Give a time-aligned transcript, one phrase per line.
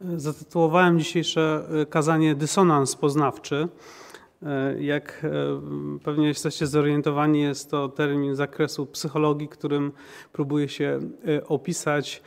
[0.00, 3.68] Zatytułowałem dzisiejsze kazanie Dysonans poznawczy.
[4.78, 5.26] Jak
[6.04, 9.92] pewnie jesteście zorientowani, jest to termin zakresu psychologii, którym
[10.32, 11.00] próbuje się
[11.48, 12.22] opisać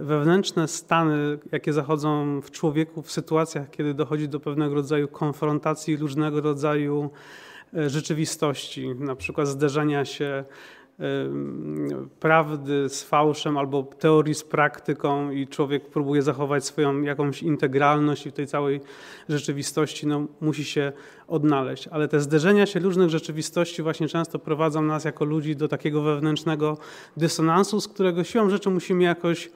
[0.00, 6.40] wewnętrzne stany, jakie zachodzą w człowieku w sytuacjach, kiedy dochodzi do pewnego rodzaju konfrontacji różnego
[6.40, 7.10] rodzaju
[7.86, 10.44] rzeczywistości, na przykład zderzenia się
[12.20, 18.30] prawdy z fałszem albo teorii z praktyką i człowiek próbuje zachować swoją jakąś integralność i
[18.30, 18.80] w tej całej
[19.28, 20.92] rzeczywistości no, musi się
[21.28, 21.88] odnaleźć.
[21.88, 26.78] Ale te zderzenia się różnych rzeczywistości właśnie często prowadzą nas jako ludzi do takiego wewnętrznego
[27.16, 29.50] dysonansu, z którego siłą rzeczy musimy jakoś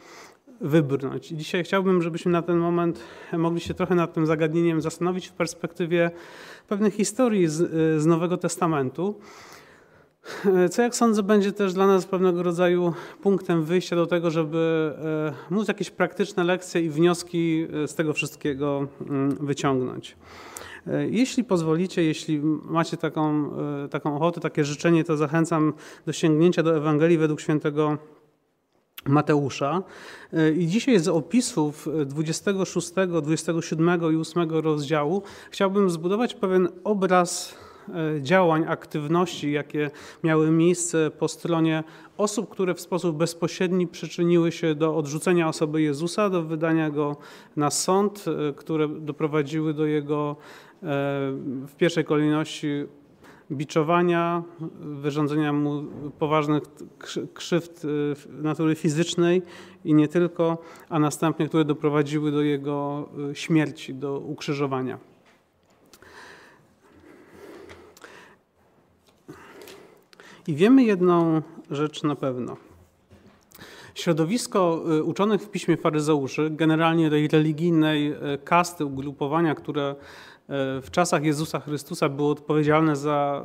[0.60, 1.32] wybrnąć.
[1.32, 3.00] I dzisiaj chciałbym, żebyśmy na ten moment
[3.32, 6.10] mogli się trochę nad tym zagadnieniem zastanowić w perspektywie
[6.68, 7.70] pewnych historii z,
[8.02, 9.20] z Nowego Testamentu.
[10.70, 12.92] Co jak sądzę, będzie też dla nas pewnego rodzaju
[13.22, 14.92] punktem wyjścia do tego, żeby
[15.50, 20.16] e, móc jakieś praktyczne lekcje i wnioski e, z tego wszystkiego mm, wyciągnąć.
[20.86, 23.50] E, jeśli pozwolicie, jeśli macie taką,
[23.90, 25.72] taką ochotę, takie życzenie, to zachęcam
[26.06, 27.98] do sięgnięcia do Ewangelii według świętego
[29.06, 29.82] Mateusza.
[30.56, 37.54] I dzisiaj z opisów 26, 27 i 8 rozdziału chciałbym zbudować pewien obraz
[38.20, 39.90] działań, aktywności, jakie
[40.24, 41.84] miały miejsce po stronie
[42.16, 47.16] osób, które w sposób bezpośredni przyczyniły się do odrzucenia osoby Jezusa, do wydania go
[47.56, 50.86] na sąd, e, które doprowadziły do jego e,
[51.66, 52.68] w pierwszej kolejności
[53.50, 54.42] biczowania,
[54.80, 55.82] wyrządzenia mu
[56.18, 56.62] poważnych
[57.34, 57.82] krzywd
[58.42, 59.42] natury fizycznej
[59.84, 65.13] i nie tylko, a następnie które doprowadziły do jego śmierci, do ukrzyżowania.
[70.48, 72.56] I wiemy jedną rzecz na pewno.
[73.94, 79.96] Środowisko y, uczonych w piśmie faryzeuszy, generalnie tej religijnej y, kasty, ugrupowania, które y,
[80.82, 83.44] w czasach Jezusa Chrystusa było odpowiedzialne za,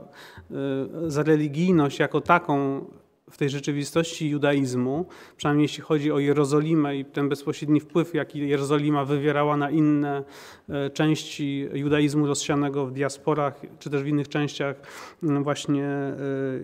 [1.08, 2.86] za religijność jako taką
[3.32, 5.06] w tej rzeczywistości judaizmu,
[5.38, 10.24] przynajmniej jeśli chodzi o Jerozolimę i ten bezpośredni wpływ, jaki Jerozolima wywierała na inne
[10.70, 14.76] e, części judaizmu rozsianego w diasporach, czy też w innych częściach
[15.22, 16.16] właśnie e,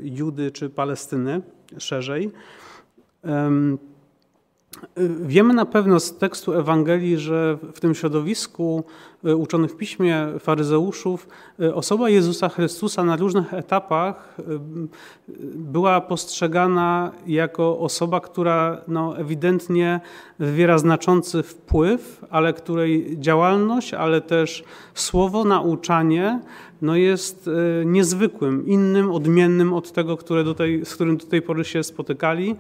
[0.03, 1.41] Judy czy Palestyny
[1.77, 2.31] szerzej.
[5.21, 8.83] Wiemy na pewno z tekstu Ewangelii, że w tym środowisku
[9.25, 11.27] e, uczonych w piśmie faryzeuszów
[11.59, 14.37] e, osoba Jezusa Chrystusa na różnych etapach
[15.55, 19.99] była postrzegana jako osoba, która no, ewidentnie
[20.39, 26.39] wywiera znaczący wpływ, ale której działalność, ale też słowo, nauczanie
[26.81, 27.49] no jest
[27.85, 32.55] niezwykłym, innym, odmiennym od tego, które do tej, z którym do tej pory się spotykali.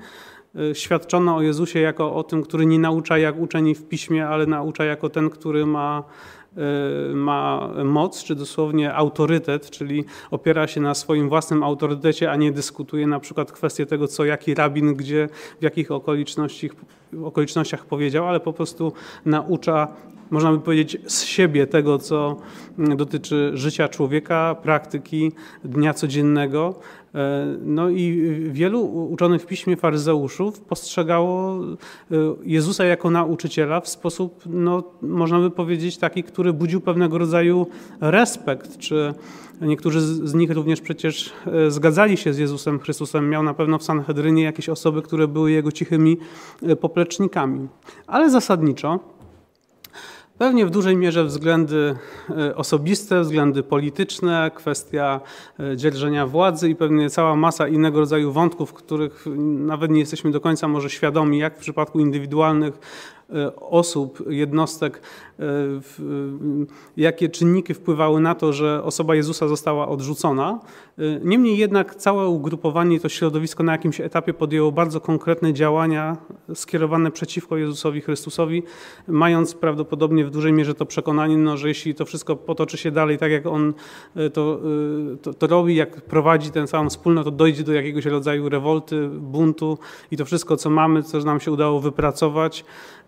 [0.59, 4.45] Y, świadczono o Jezusie jako o tym, który nie naucza jak uczeni w piśmie, ale
[4.45, 6.03] naucza jako ten, który ma,
[7.11, 12.51] y, ma moc, czy dosłownie autorytet, czyli opiera się na swoim własnym autorytecie, a nie
[12.51, 15.29] dyskutuje na przykład kwestię tego, co jaki rabin, gdzie,
[15.59, 16.71] w jakich okolicznościach,
[17.23, 18.93] okolicznościach powiedział, ale po prostu
[19.25, 19.87] naucza
[20.31, 22.37] można by powiedzieć, z siebie tego, co
[22.77, 25.31] dotyczy życia człowieka, praktyki
[25.63, 26.75] dnia codziennego.
[27.15, 34.43] E, no i wielu uczonych w piśmie faryzeuszów postrzegało e, Jezusa jako nauczyciela w sposób,
[34.45, 37.67] no, można by powiedzieć, taki, który budził pewnego rodzaju
[38.01, 39.13] respekt, czy
[39.61, 43.29] Niektórzy z nich również przecież e, zgadzali się z Jezusem Chrystusem.
[43.29, 46.17] Miał na pewno w Sanhedrynie jakieś osoby, które były jego cichymi
[46.81, 47.67] poplecznikami.
[48.07, 48.99] Ale zasadniczo
[50.37, 51.95] Pewnie w dużej mierze względy
[52.29, 55.21] e, osobiste, względy polityczne, kwestia
[55.59, 59.25] e, dzierżenia władzy i pewnie cała masa innego rodzaju wątków, których
[59.57, 62.79] nawet nie jesteśmy do końca może świadomi, jak w przypadku indywidualnych
[63.55, 65.01] osób, jednostek,
[65.39, 65.43] e,
[66.97, 70.59] jakie czynniki wpływały na to, że osoba Jezusa została odrzucona.
[70.97, 76.17] E, niemniej jednak całe ugrupowanie, to środowisko na jakimś etapie podjęło bardzo konkretne działania
[76.53, 78.63] skierowane przeciwko Jezusowi Chrystusowi,
[79.07, 83.17] mając prawdopodobnie w dużej mierze to przekonanie, no, że jeśli to wszystko potoczy się dalej
[83.17, 83.73] tak, jak on
[84.33, 84.59] to,
[85.21, 89.77] to, to robi, jak prowadzi tę całą wspólnotę, to dojdzie do jakiegoś rodzaju rewolty, buntu
[90.11, 92.65] i to wszystko, co mamy, co nam się udało wypracować,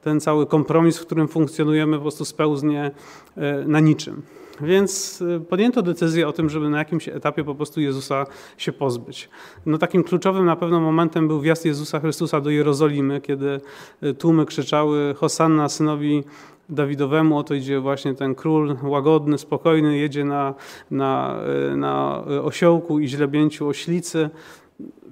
[0.07, 2.91] ten cały kompromis, w którym funkcjonujemy, po prostu spełznie
[3.37, 4.21] e, na niczym.
[4.61, 8.25] Więc e, podjęto decyzję o tym, żeby na jakimś etapie po prostu Jezusa
[8.57, 9.29] się pozbyć.
[9.65, 13.61] No takim kluczowym na pewno momentem był wjazd Jezusa Chrystusa do Jerozolimy, kiedy
[14.01, 16.23] e, tłumy krzyczały Hosanna synowi
[16.69, 20.53] Dawidowemu, oto idzie właśnie ten król łagodny, spokojny, jedzie na,
[20.91, 21.39] na,
[21.75, 24.29] na osiołku i źlebięciu oślicy.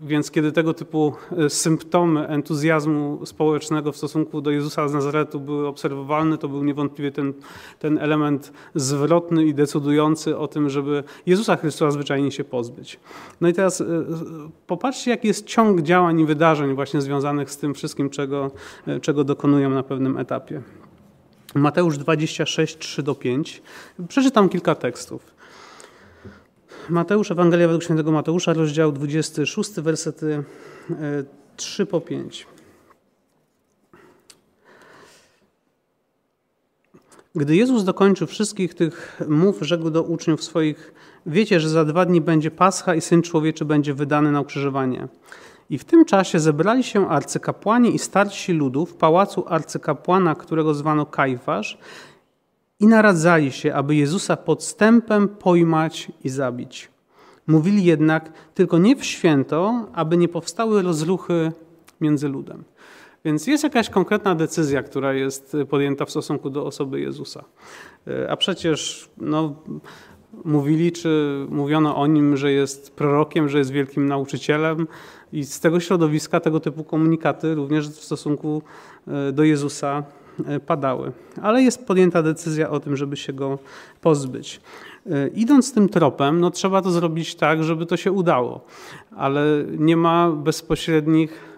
[0.01, 5.67] Więc kiedy tego typu e, symptomy entuzjazmu społecznego w stosunku do Jezusa z Nazaretu były
[5.67, 7.33] obserwowalne, to był niewątpliwie ten,
[7.79, 12.99] ten element zwrotny i decydujący o tym, żeby Jezusa Chrystusa zwyczajnie się pozbyć.
[13.41, 13.85] No i teraz e,
[14.67, 18.51] popatrzcie, jaki jest ciąg działań i wydarzeń właśnie związanych z tym wszystkim, czego,
[18.87, 20.61] e, czego dokonują na pewnym etapie.
[21.55, 23.61] Mateusz 26, 3 do 5.
[24.07, 25.34] Przeczytam kilka tekstów.
[26.89, 30.43] Mateusz, Ewangelia według świętego Mateusza, rozdział 26, wersety
[31.55, 32.47] 3 e, po 5.
[37.35, 40.93] Gdy Jezus dokończył wszystkich tych mów, rzekł do uczniów swoich:
[41.25, 45.07] Wiecie, że za dwa dni będzie Pascha i syn człowieczy będzie wydany na ukrzyżowanie.
[45.69, 51.05] I w tym czasie zebrali się arcykapłani i starsi ludu w pałacu arcykapłana, którego zwano
[51.05, 51.77] Kajfasz,
[52.79, 56.89] i naradzali się, aby Jezusa podstępem pojmać i zabić.
[57.47, 61.51] Mówili jednak tylko nie w święto, aby nie powstały rozruchy
[62.01, 62.63] między ludem.
[63.25, 67.43] Więc jest jakaś konkretna decyzja, która jest podjęta w stosunku do osoby Jezusa.
[68.07, 69.55] E, a przecież no,
[70.45, 74.87] mówili, czy mówiono o nim, że jest prorokiem, że jest wielkim nauczycielem,
[75.33, 78.61] i z tego środowiska tego typu komunikaty również w stosunku
[79.07, 80.03] e, do Jezusa
[80.65, 81.11] padały.
[81.41, 83.59] Ale jest podjęta decyzja o tym, żeby się go
[84.01, 84.61] pozbyć.
[85.11, 88.65] E, idąc tym tropem, no trzeba to zrobić tak, żeby to się udało,
[89.15, 89.41] ale
[89.77, 91.54] nie ma bezpośrednich,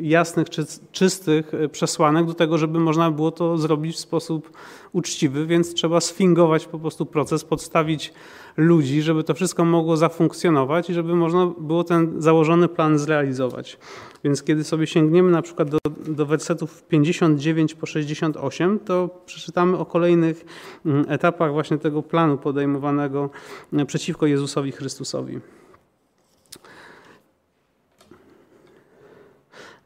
[0.00, 0.46] jasnych,
[0.92, 4.50] czystych przesłanek do tego, żeby można było to zrobić w sposób
[4.92, 8.12] uczciwy, więc trzeba sfingować po prostu proces, podstawić
[8.56, 13.78] ludzi, żeby to wszystko mogło zafunkcjonować i żeby można było ten założony plan zrealizować.
[14.24, 19.86] Więc kiedy sobie sięgniemy na przykład do, do wersetów 59 po 68, to przeczytamy o
[19.86, 20.44] kolejnych
[20.86, 23.30] mm, etapach właśnie tego planu podejmowanego
[23.72, 25.40] mm, przeciwko Jezusowi Chrystusowi.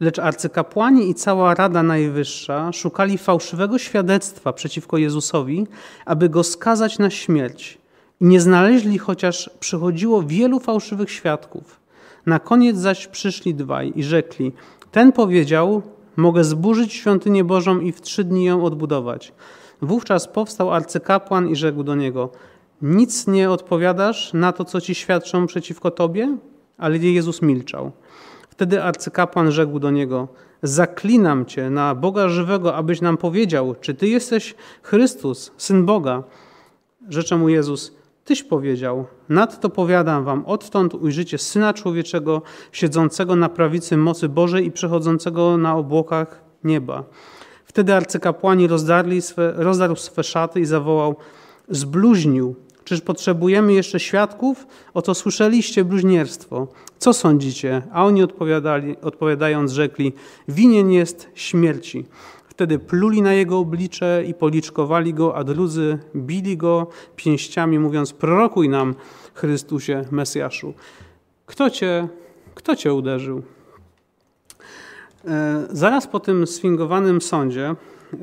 [0.00, 5.66] Lecz arcykapłani i cała Rada Najwyższa szukali fałszywego świadectwa przeciwko Jezusowi,
[6.06, 7.78] aby go skazać na śmierć.
[8.20, 11.80] I nie znaleźli, chociaż przychodziło wielu fałszywych świadków.
[12.26, 14.52] Na koniec zaś przyszli dwaj i rzekli:
[14.92, 15.82] Ten powiedział:
[16.16, 19.32] Mogę zburzyć świątynię Bożą i w trzy dni ją odbudować.
[19.82, 22.30] Wówczas powstał arcykapłan i rzekł do niego:
[22.82, 26.36] Nic nie odpowiadasz na to, co ci świadczą przeciwko tobie?
[26.78, 27.92] Ale Jezus milczał.
[28.58, 30.28] Wtedy arcykapłan rzekł do niego:
[30.62, 36.22] Zaklinam cię na Boga żywego, abyś nam powiedział, czy ty jesteś Chrystus, syn Boga.
[37.08, 43.96] Rzecze mu Jezus: Tyś powiedział, nadto powiadam wam, odtąd ujrzycie Syna Człowieczego, siedzącego na prawicy
[43.96, 47.04] mocy Bożej i przechodzącego na obłokach nieba.
[47.64, 51.16] Wtedy arcykapłani rozdarli swe, rozdarł swe szaty i zawołał,
[51.68, 52.56] zbluźnił.
[52.88, 54.66] Czyż potrzebujemy jeszcze świadków?
[54.94, 56.68] Oto słyszeliście bluźnierstwo.
[56.98, 57.82] Co sądzicie?
[57.92, 60.12] A oni odpowiadali, odpowiadając rzekli,
[60.48, 62.04] winien jest śmierci.
[62.48, 66.86] Wtedy pluli na jego oblicze i policzkowali go, a drudzy bili go
[67.16, 68.94] pięściami, mówiąc: Prorokuj nam,
[69.34, 70.74] Chrystusie, Mesjaszu.
[71.46, 72.08] Kto cię,
[72.54, 73.42] kto cię uderzył?
[75.24, 77.74] E, zaraz po tym sfingowanym sądzie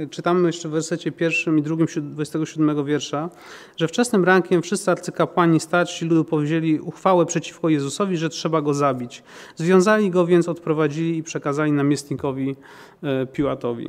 [0.09, 3.29] czytamy jeszcze w wersecie pierwszym i drugim 27 wiersza,
[3.77, 9.23] że wczesnym rankiem wszyscy arcykapłani starsi ludu powiedzieli uchwałę przeciwko Jezusowi, że trzeba go zabić.
[9.55, 12.55] Związali go więc, odprowadzili i przekazali namiestnikowi
[13.03, 13.87] e, Piłatowi.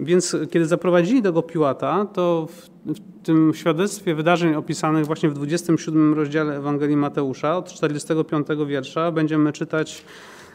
[0.00, 6.14] Więc kiedy zaprowadzili tego Piłata, to w, w, tym świadectwie wydarzeń opisanych właśnie w 27
[6.14, 10.04] rozdziale Ewangelii Mateusza od 45 wiersza będziemy czytać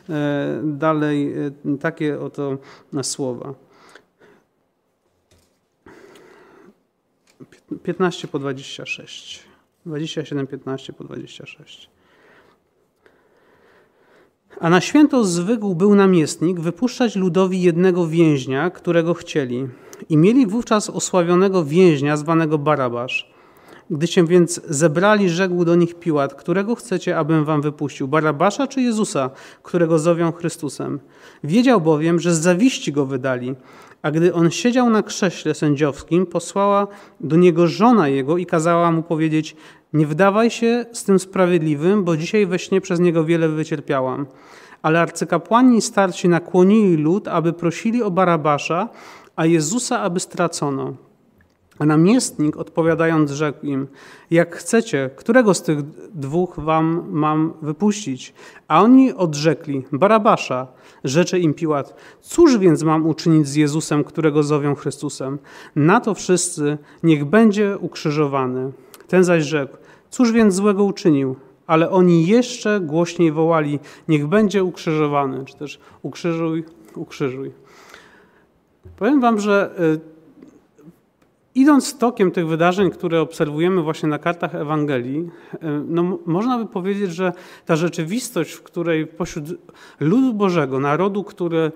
[0.10, 2.58] e, dalej e, takie oto
[3.01, 3.54] słowa.
[7.84, 9.44] 15 po 26.
[9.86, 11.90] 27, 15 po 26.
[14.60, 19.68] A na święto zwykł był namiestnik wypuszczać ludowi jednego więźnia, którego chcieli.
[20.10, 23.32] I mieli wówczas osławionego więźnia zwanego Barabasz.
[23.92, 28.82] Gdy się więc zebrali, rzekł do nich Piłat, którego chcecie, abym wam wypuścił, Barabasza czy
[28.82, 29.30] Jezusa,
[29.63, 31.00] którego zowią Chrystusem?
[31.44, 33.56] Wiedział bowiem, że z zawiści go wydali.
[34.01, 36.88] A gdy on siedział na krześle sędziowskim, posłała
[37.20, 39.55] do niego żona jego i kazała mu powiedzieć:
[39.93, 44.25] Nie wdawaj się z tym sprawiedliwym, bo dzisiaj we śnie przez niego wiele wycierpiałam.
[44.81, 48.89] Ale arcykapłani starsi nakłonili lud, aby prosili o Barabasza,
[49.36, 51.11] a Jezusa, aby stracono.
[51.82, 53.88] A namiestnik odpowiadając rzekł im,
[54.32, 55.82] jak chcecie, którego z tych
[56.14, 58.34] dwóch wam mam wypuścić?
[58.68, 60.68] A oni odrzekli, Barabasza.
[61.04, 65.40] Rzecze im Piłat, cóż więc mam uczynić z Jezusem, którego zowią Chrystusem?
[65.76, 68.72] Na to wszyscy, niech będzie ukrzyżowany.
[69.08, 69.78] Ten zaś rzekł,
[70.10, 71.36] cóż więc złego uczynił?
[71.68, 76.64] ale oni jeszcze głośniej wołali: Niech będzie ukrzyżowany, czy też ukrzyżuj,
[76.96, 77.52] ukrzyżuj.
[78.98, 80.21] Powiem Wam, że y,
[81.55, 87.12] idąc tokiem tych wydarzeń, które obserwujemy właśnie na kartach Ewangelii, y, no, można by powiedzieć,
[87.12, 87.34] że
[87.65, 89.46] ta rzeczywistość, w której pośród
[90.00, 91.72] ludu Bożego, narodu, który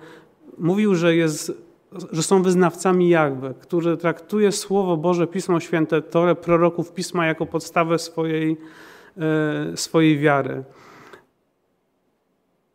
[0.57, 1.65] mówił, że jest
[2.11, 7.99] że są wyznawcami Jahwe, który traktuje Słowo Boże, Pismo Święte, Torę proroków Pisma jako podstawę
[7.99, 8.57] swojej,
[9.17, 10.63] e, swojej wiary.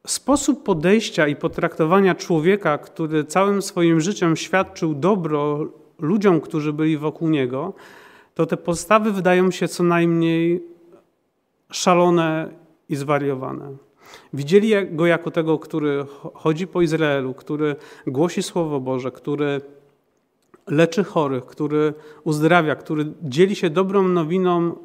[0.06, 5.66] Sposób podejścia i potraktowania człowieka, który całym swoim życiem świadczył dobro
[6.00, 7.72] ludziom, którzy byli wokół niego,
[8.34, 10.64] to te postawy wydają się co najmniej
[11.70, 12.48] szalone
[12.88, 13.76] i zwariowane.
[14.32, 17.76] Widzieli go jako tego, który chodzi po Izraelu, który
[18.06, 19.60] głosi Słowo Boże, który
[20.66, 24.76] leczy chorych, który uzdrawia, który dzieli się dobrą nowiną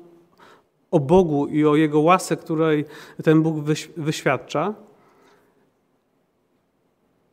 [0.91, 2.85] o Bogu i o Jego łasce, której
[3.23, 3.55] ten Bóg
[3.97, 4.73] wyświadcza.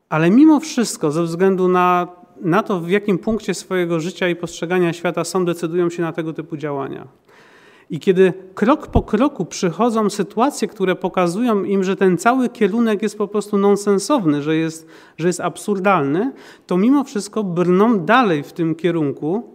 [0.09, 2.09] Ale mimo wszystko, ze względu na,
[2.43, 6.33] na to, w jakim punkcie swojego życia i postrzegania świata są, decydują się na tego
[6.33, 7.09] typu działania.
[7.91, 13.19] I kiedy krok po kroku przychodzą sytuacje, które pokazują im, że ten cały kierunek jest
[13.19, 16.33] po prostu nonsensowny, że jest, że jest absurdalny,
[16.67, 19.53] to mimo wszystko brną dalej w tym kierunku,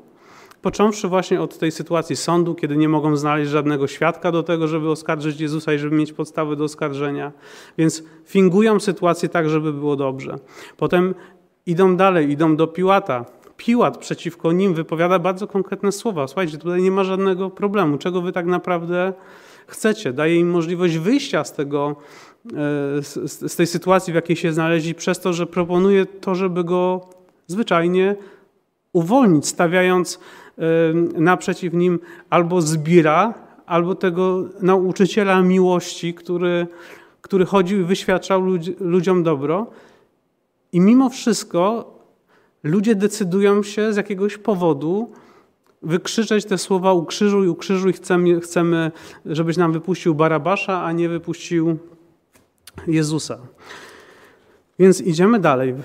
[0.62, 4.90] począwszy właśnie od tej sytuacji sądu, kiedy nie mogą znaleźć żadnego świadka do tego, żeby
[4.90, 7.32] oskarżyć Jezusa i żeby mieć podstawy do oskarżenia.
[7.78, 10.36] Więc fingują sytuację tak, żeby było dobrze.
[10.78, 11.16] Potem
[11.68, 13.26] idą dalej, idą do Piłata,
[13.58, 16.28] Piłat przeciwko nim wypowiada bardzo konkretne słowa.
[16.28, 17.98] Słuchajcie, tutaj nie ma żadnego problemu.
[17.98, 19.14] Czego wy tak naprawdę
[19.68, 20.14] chcecie?
[20.14, 21.96] Daje im możliwość wyjścia z tego,
[22.46, 22.54] e,
[23.28, 27.02] z, tej sytuacji, w jakiej się znaleźli, przez to, że proponuje to, żeby go
[27.48, 28.16] zwyczajnie
[28.94, 30.20] uwolnić, stawiając
[30.58, 30.62] e,
[31.22, 33.34] naprzeciw nim albo zbira,
[33.66, 36.68] albo tego nauczyciela miłości, który,
[37.22, 38.44] który chodził i wyświadczał
[38.80, 39.68] ludziom dobro.
[40.78, 41.94] I mimo wszystko
[42.64, 45.12] ludzie decydują się z jakiegoś powodu
[45.82, 48.92] wykrzyczeć te słowa ukrzyżuj, ukrzyżuj, chcemy, chcemy
[49.26, 51.78] żebyś nam wypuścił Barabasza, a nie wypuścił
[52.88, 53.38] Jezusa.
[54.80, 55.76] Więc idziemy dalej.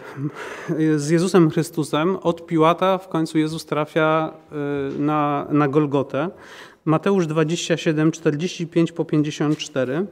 [0.97, 4.33] Z Jezusem Chrystusem od Piłata w końcu Jezus trafia
[4.97, 6.31] y, na, na Golgotę.
[6.85, 10.07] Mateusz 27, 45 po 54.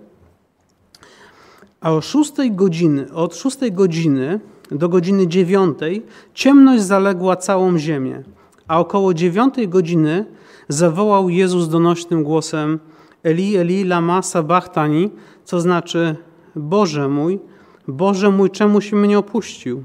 [1.80, 4.40] A o szóstej godziny, od szóstej godziny
[4.70, 6.02] do godziny dziewiątej
[6.34, 8.22] ciemność zaległa całą ziemię,
[8.68, 10.24] a około dziewiątej godziny
[10.68, 12.78] zawołał Jezus donośnym głosem
[13.22, 15.10] Eli, Eli, lama sabachthani,
[15.44, 16.16] co znaczy
[16.56, 17.40] Boże mój,
[17.88, 19.84] Boże mój, czemuś mnie opuścił?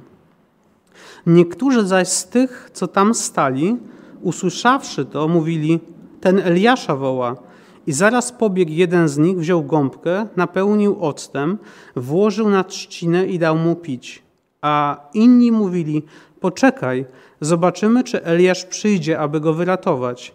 [1.26, 3.78] Niektórzy zaś z tych, co tam stali,
[4.22, 5.80] usłyszawszy to, mówili,
[6.22, 7.36] ten Eliasza woła.
[7.88, 11.58] I zaraz pobiegł jeden z nich, wziął gąbkę, napełnił octem,
[11.96, 14.25] włożył na trzcinę i dał mu pić.
[14.66, 16.04] A inni mówili:
[16.40, 17.06] Poczekaj,
[17.42, 20.34] zobaczymy, czy Eliasz przyjdzie, aby go wyratować.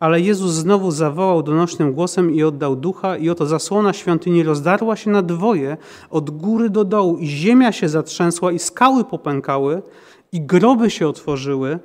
[0.00, 5.10] Ale Jezus znowu zawołał donośnym głosem i oddał ducha, i oto zasłona świątyni rozdarła się
[5.10, 5.76] na dwoje,
[6.10, 9.82] od góry do dołu, i ziemia się zatrzęsła, i skały popękały,
[10.32, 11.78] i groby się otworzyły,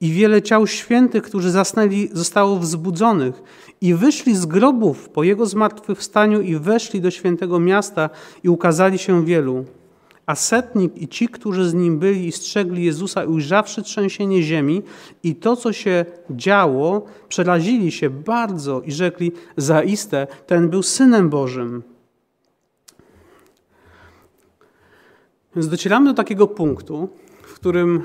[0.00, 3.42] i wiele ciał świętych, którzy zasnęli, zostało wzbudzonych,
[3.80, 8.10] i wyszli z grobów po jego zmartwychwstaniu, i weszli do świętego miasta,
[8.44, 9.64] i ukazali się wielu.
[10.30, 14.82] A setnik i ci, którzy z nim byli i strzegli Jezusa, ujrzawszy trzęsienie ziemi
[15.22, 21.82] i to, co się działo, przerazili się bardzo i rzekli, zaiste, ten był Synem Bożym.
[25.56, 27.08] Więc docieramy do takiego punktu,
[27.42, 28.02] w którym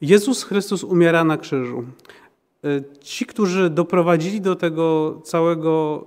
[0.00, 1.84] Jezus Chrystus umiera na krzyżu.
[3.00, 6.04] Ci, którzy doprowadzili do tego całego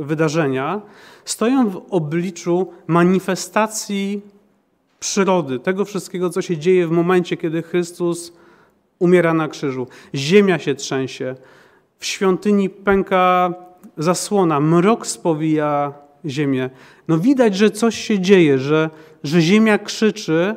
[0.00, 0.82] y, wydarzenia,
[1.24, 4.22] stoją w obliczu manifestacji
[5.00, 8.32] przyrody, tego wszystkiego, co się dzieje w momencie, kiedy Chrystus
[8.98, 9.86] umiera na krzyżu.
[10.14, 11.34] Ziemia się trzęsie,
[11.98, 13.54] w świątyni pęka
[13.96, 15.92] zasłona, mrok spowija
[16.26, 16.70] ziemię.
[17.08, 18.90] No widać, że coś się dzieje, że,
[19.24, 20.54] że ziemia krzyczy,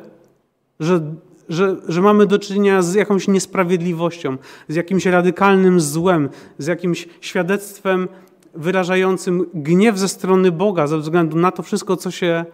[0.80, 1.00] że,
[1.48, 4.36] że, że mamy do czynienia z jakąś niesprawiedliwością,
[4.68, 8.08] z jakimś radykalnym złem, z jakimś świadectwem
[8.54, 12.44] wyrażającym gniew ze strony Boga ze względu na to wszystko, co się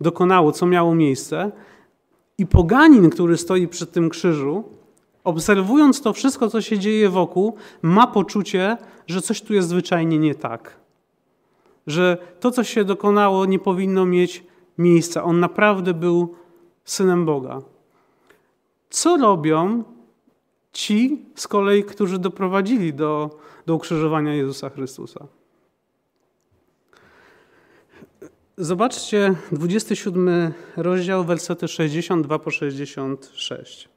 [0.00, 1.52] dokonało, co miało miejsce.
[2.38, 4.64] I poganin, który stoi przy tym krzyżu,
[5.24, 8.76] obserwując to wszystko, co się dzieje wokół, ma poczucie,
[9.06, 10.76] że coś tu jest zwyczajnie nie tak.
[11.86, 14.44] Że to, co się dokonało, nie powinno mieć
[14.78, 15.24] miejsca.
[15.24, 16.34] On naprawdę był
[16.84, 17.62] synem Boga.
[18.90, 19.84] Co robią
[20.72, 25.26] ci z kolei, którzy doprowadzili do, do ukrzyżowania Jezusa Chrystusa?
[28.62, 33.88] Zobaczcie 27 rozdział, wersety 62 po 66.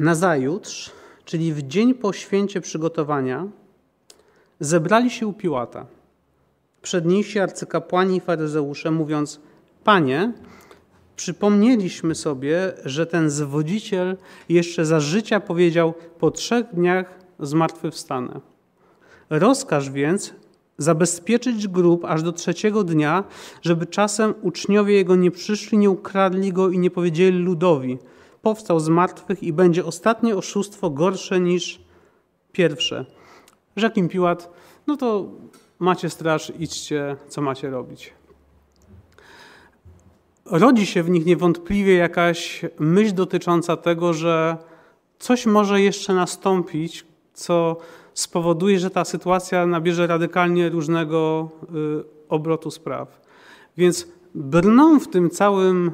[0.00, 0.90] Nazajutrz,
[1.24, 3.46] czyli w dzień po święcie przygotowania,
[4.60, 5.86] zebrali się u Piłata.
[6.82, 9.40] Przedniejsi arcykapłani i faryzeusze, mówiąc:
[9.84, 10.32] Panie,
[11.16, 14.16] przypomnieliśmy sobie, że ten zwodziciel
[14.48, 18.40] jeszcze za życia powiedział: Po trzech dniach zmartwychwstanę.
[19.30, 20.34] Rozkaż więc
[20.78, 23.24] zabezpieczyć grób aż do trzeciego dnia,
[23.62, 27.98] żeby czasem uczniowie jego nie przyszli, nie ukradli go i nie powiedzieli ludowi:
[28.42, 31.80] Powstał z martwych i będzie ostatnie oszustwo gorsze niż
[32.52, 33.06] pierwsze.
[33.76, 34.50] Rzekł im Piłat:
[34.86, 35.28] No to
[35.78, 38.12] macie straż, idźcie, co macie robić.
[40.44, 44.56] Rodzi się w nich niewątpliwie jakaś myśl dotycząca tego, że
[45.18, 47.76] coś może jeszcze nastąpić, co
[48.16, 53.20] spowoduje, że ta sytuacja nabierze radykalnie różnego y, obrotu spraw.
[53.76, 55.90] Więc brną w tym całym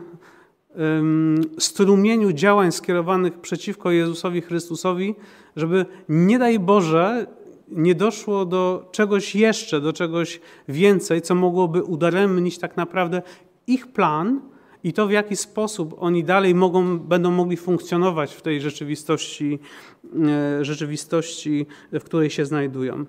[1.59, 5.15] strumieniu działań skierowanych przeciwko Jezusowi Chrystusowi,
[5.57, 7.27] żeby nie daj Boże
[7.69, 13.23] nie doszło do czegoś jeszcze, do czegoś więcej, co mogłoby udaremnić tak naprawdę
[13.67, 14.41] ich plan
[14.85, 19.59] i to, w jaki sposób oni dalej mogą, będą mogli funkcjonować w tej rzeczywistości,
[20.27, 23.05] e, rzeczywistości, w której się znajdują.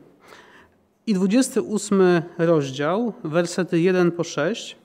[1.07, 4.75] I 28 rozdział, wersety 1 po 6.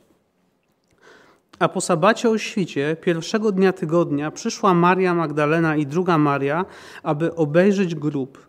[1.58, 6.64] A po sabacie o świcie, pierwszego dnia tygodnia, przyszła Maria Magdalena i druga Maria,
[7.02, 8.47] aby obejrzeć grób.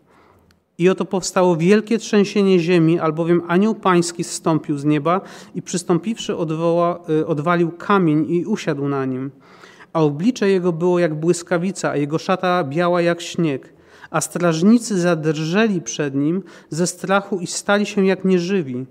[0.80, 5.20] I oto powstało wielkie trzęsienie ziemi, albowiem anioł pański zstąpił z nieba
[5.54, 9.30] i przystąpiwszy odwoła, y, odwalił kamień i usiadł na nim.
[9.92, 13.72] A oblicze jego było jak błyskawica, a jego szata biała jak śnieg.
[14.10, 18.86] A strażnicy zadrżeli przed nim ze strachu i stali się jak nieżywi.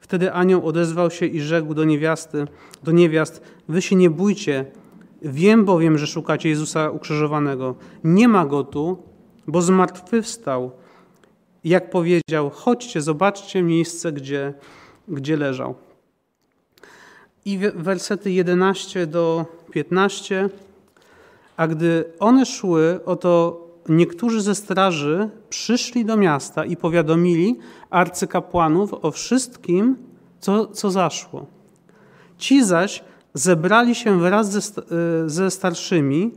[0.00, 2.46] Wtedy anioł odezwał się i rzekł do niewiasty,
[2.82, 4.64] do niewiast, wy się nie bójcie,
[5.22, 7.74] wiem bowiem, że szukacie Jezusa ukrzyżowanego.
[8.04, 8.98] Nie ma go tu,
[9.46, 10.70] bo zmartwychwstał
[11.68, 14.54] jak powiedział, chodźcie, zobaczcie miejsce, gdzie,
[15.08, 15.74] gdzie leżał.
[17.44, 20.48] I wersety 11 do 15.
[21.56, 27.58] A gdy one szły, oto niektórzy ze straży przyszli do miasta i powiadomili
[27.90, 29.96] arcykapłanów o wszystkim,
[30.40, 31.46] co, co zaszło.
[32.38, 33.04] Ci zaś
[33.34, 34.60] zebrali się wraz ze,
[35.26, 36.32] ze starszymi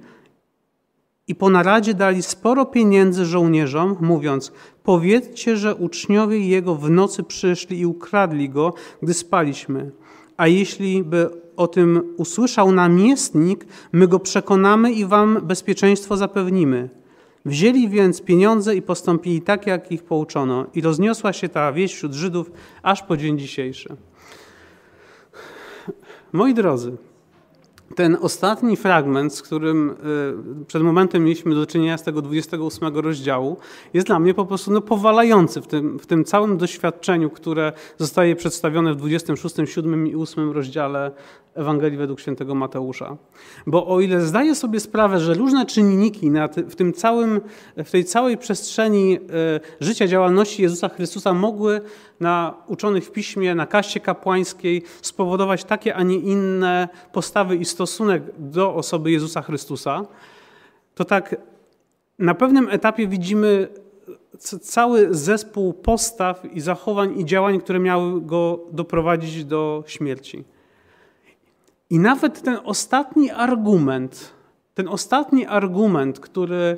[1.31, 4.51] i po naradzie dali sporo pieniędzy żołnierzom, mówiąc:
[4.83, 9.91] Powiedzcie, że uczniowie jego w nocy przyszli i ukradli go, gdy spaliśmy.
[10.37, 16.89] A jeśli by o tym usłyszał namiestnik, my go przekonamy i wam bezpieczeństwo zapewnimy.
[17.45, 20.65] Wzięli więc pieniądze i postąpili tak, jak ich pouczono.
[20.73, 22.51] I rozniosła się ta wieść wśród Żydów
[22.83, 23.95] aż po dzień dzisiejszy.
[26.33, 26.97] Moi drodzy,
[27.95, 29.95] ten ostatni fragment, z którym
[30.61, 33.57] y, przed momentem mieliśmy do czynienia z tego 28 rozdziału,
[33.93, 38.35] jest dla mnie po prostu no, powalający w tym, w tym całym doświadczeniu, które zostaje
[38.35, 41.11] przedstawione w 26, 7 i 8 rozdziale
[41.55, 43.17] Ewangelii według świętego Mateusza.
[43.67, 46.31] Bo o ile zdaję sobie sprawę, że różne czynniki
[46.69, 47.41] w, tym całym,
[47.77, 49.19] w tej całej przestrzeni e,
[49.79, 51.81] życia, działalności Jezusa Chrystusa mogły
[52.19, 58.23] na uczonych w piśmie, na kaście kapłańskiej spowodować takie, a nie inne postawy i stosunek
[58.37, 60.05] do osoby Jezusa Chrystusa,
[60.95, 61.35] to tak
[62.19, 63.67] na pewnym etapie widzimy
[64.61, 70.43] cały zespół postaw i zachowań i działań, które miały go doprowadzić do śmierci.
[71.91, 74.33] I nawet ten ostatni argument,
[74.73, 76.77] ten ostatni argument, który,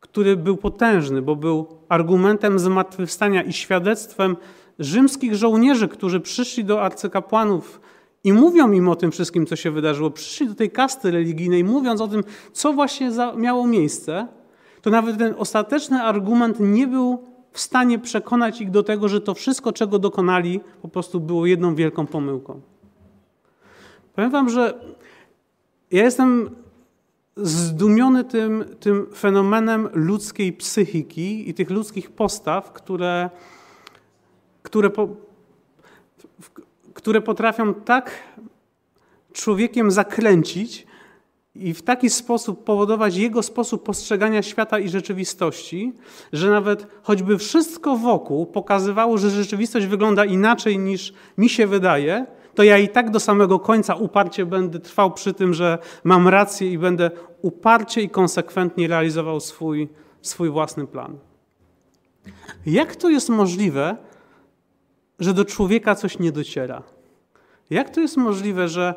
[0.00, 4.36] który był potężny, bo był argumentem zmartwychwstania i świadectwem
[4.78, 7.80] rzymskich żołnierzy, którzy przyszli do arcykapłanów
[8.24, 12.00] i mówią im o tym wszystkim, co się wydarzyło, przyszli do tej kasty religijnej, mówiąc
[12.00, 14.28] o tym, co właśnie miało miejsce,
[14.82, 19.34] to nawet ten ostateczny argument nie był w stanie przekonać ich do tego, że to
[19.34, 22.60] wszystko, czego dokonali, po prostu było jedną wielką pomyłką.
[24.18, 24.74] Powiem Wam, że
[25.90, 26.50] ja jestem
[27.36, 33.30] zdumiony tym, tym fenomenem ludzkiej psychiki i tych ludzkich postaw, które,
[34.62, 35.08] które, po,
[36.94, 38.10] które potrafią tak
[39.32, 40.86] człowiekiem zakręcić
[41.54, 45.92] i w taki sposób powodować jego sposób postrzegania świata i rzeczywistości,
[46.32, 52.26] że nawet choćby wszystko wokół pokazywało, że rzeczywistość wygląda inaczej niż mi się wydaje,
[52.58, 56.72] to ja i tak do samego końca uparcie będę trwał przy tym, że mam rację
[56.72, 57.10] i będę
[57.42, 59.88] uparcie i konsekwentnie realizował swój,
[60.22, 61.18] swój własny plan.
[62.66, 63.96] Jak to jest możliwe,
[65.18, 66.82] że do człowieka coś nie dociera.
[67.70, 68.94] Jak to jest możliwe, że,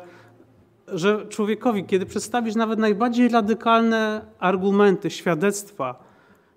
[0.88, 6.04] że człowiekowi, kiedy przedstawisz nawet najbardziej radykalne argumenty, świadectwa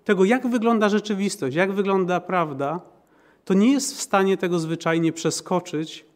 [0.04, 2.80] tego, jak wygląda rzeczywistość, jak wygląda prawda,
[3.44, 6.06] to nie jest w stanie tego zwyczajnie przeskoczyć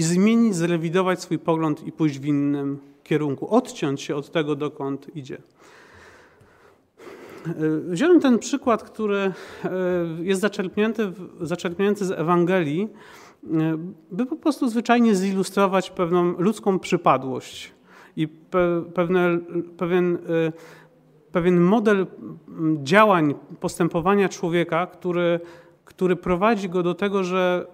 [0.00, 5.16] i zmienić, zrewidować swój pogląd i pójść w innym kierunku, odciąć się od tego, dokąd
[5.16, 5.38] idzie.
[7.46, 7.52] E,
[7.88, 9.32] wziąłem ten przykład, który e,
[10.22, 12.88] jest zaczerpnięty, zaczerpnięty z Ewangelii,
[13.44, 13.78] e,
[14.10, 17.72] by po prostu zwyczajnie zilustrować pewną ludzką przypadłość
[18.16, 18.28] i
[18.94, 19.38] pewne,
[19.76, 20.18] pewien,
[21.32, 22.06] pewien model
[22.82, 25.40] działań, postępowania człowieka, który,
[25.84, 27.66] który prowadzi go do tego, że,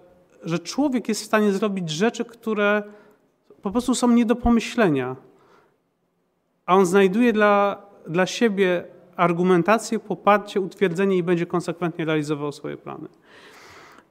[0.46, 2.82] że człowiek jest w stanie zrobić rzeczy, które
[3.62, 5.16] po prostu są nie do pomyślenia.
[6.66, 8.84] A on znajduje dla, dla siebie
[9.16, 13.08] argumentację, poparcie, utwierdzenie i będzie konsekwentnie realizował swoje plany.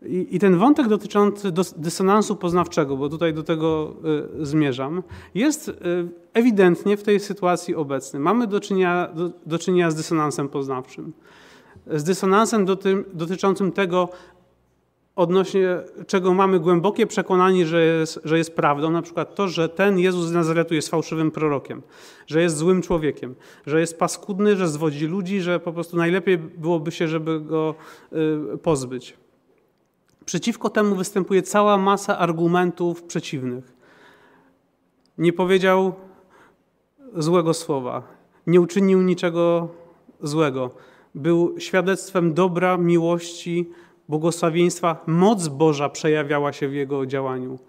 [0.01, 3.95] I, I, ten wątek dotyczący dysonansu poznawczego, bo tutaj do tego
[4.41, 5.03] y, zmierzam,
[5.35, 5.73] jest y,
[6.33, 8.19] ewidentnie w tej sytuacji obecny.
[8.19, 11.13] Mamy do czynienia, do, do czynienia z dysonansem poznawczym.
[11.87, 12.65] Z dysonansem
[13.13, 14.09] dotyczącym tego,
[15.15, 19.99] odnośnie czego mamy głębokie przekonanie, że jest, że jest prawdą, na przykład to, że ten
[19.99, 21.81] Jezus z Nazaretu jest fałszywym prorokiem,
[22.27, 26.91] że jest złym człowiekiem, że jest paskudny, że zwodzi ludzi, że po prostu najlepiej byłoby
[26.91, 27.75] się, żeby go
[28.53, 29.17] y, pozbyć.
[30.25, 33.73] Przeciwko temu występuje cała masa argumentów przeciwnych.
[35.17, 35.93] Nie powiedział
[37.17, 38.03] złego słowa,
[38.47, 39.69] nie uczynił niczego
[40.21, 40.71] złego.
[41.15, 43.69] Był świadectwem dobra, miłości,
[44.09, 47.59] błogosławieństwa, moc Boża przejawiała się w jego działaniu.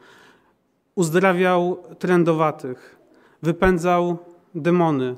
[0.94, 2.98] Uzdrawiał trędowatych,
[3.42, 4.18] wypędzał
[4.54, 5.16] demony.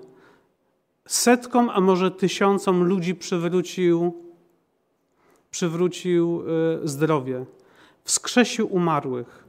[1.07, 4.15] Setkom, a może tysiącom ludzi przywrócił,
[5.51, 7.45] przywrócił e, zdrowie.
[8.05, 9.45] Wskrzesił umarłych.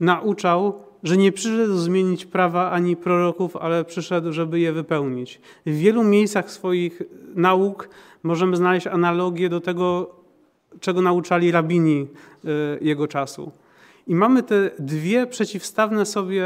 [0.00, 5.40] Nauczał, że nie przyszedł zmienić prawa ani proroków, ale przyszedł, żeby je wypełnić.
[5.66, 7.02] W wielu miejscach swoich
[7.34, 7.88] nauk
[8.22, 10.14] możemy znaleźć analogię do tego,
[10.80, 12.06] czego nauczali rabini
[12.44, 12.48] e,
[12.80, 13.52] jego czasu.
[14.06, 16.44] I mamy te dwie przeciwstawne sobie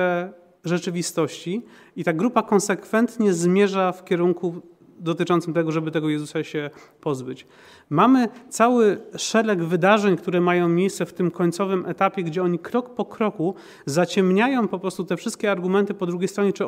[0.65, 1.63] rzeczywistości,
[1.97, 4.61] i ta grupa konsekwentnie zmierza w kierunku
[5.01, 7.47] dotyczącym tego, żeby tego Jezusa się pozbyć.
[7.91, 13.05] Mamy cały szereg wydarzeń, które mają miejsce w tym końcowym etapie, gdzie oni krok po
[13.05, 13.55] kroku
[13.87, 16.67] zaciemniają po prostu te wszystkie argumenty po drugiej stronie, czy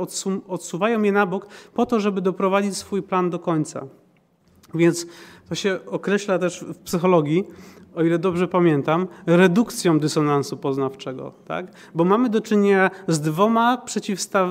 [0.48, 3.86] odsuwają je na bok, po to, żeby doprowadzić swój plan do końca.
[4.74, 5.06] Więc
[5.48, 7.44] to się określa też w psychologii,
[7.94, 11.32] o ile dobrze pamiętam, redukcją dysonansu poznawczego.
[11.44, 11.66] Tak?
[11.94, 14.48] Bo mamy do czynienia z dwoma przeciwstaw,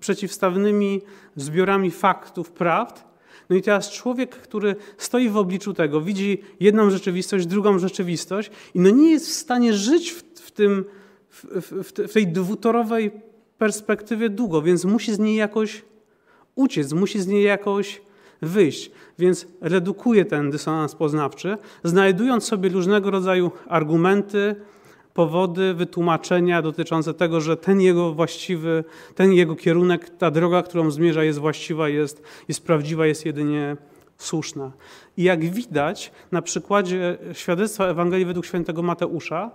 [0.00, 1.02] przeciwstawnymi
[1.36, 3.09] zbiorami faktów, prawd.
[3.50, 8.80] No i teraz człowiek, który stoi w obliczu tego, widzi jedną rzeczywistość, drugą rzeczywistość i
[8.80, 10.84] no nie jest w stanie żyć w, w tym,
[11.28, 13.10] w, w, w tej dwutorowej
[13.58, 15.82] perspektywie długo, więc musi z niej jakoś
[16.54, 18.02] uciec, musi z niej jakoś
[18.42, 18.90] wyjść.
[19.18, 24.56] Więc redukuje ten dysonans poznawczy, znajdując sobie różnego rodzaju argumenty,
[25.14, 31.24] powody, wytłumaczenia dotyczące tego, że ten jego właściwy, ten jego kierunek, ta droga, którą zmierza,
[31.24, 33.76] jest właściwa, jest, jest prawdziwa, jest jedynie
[34.18, 34.72] słuszna.
[35.16, 39.50] I jak widać na przykładzie świadectwa Ewangelii według świętego Mateusza,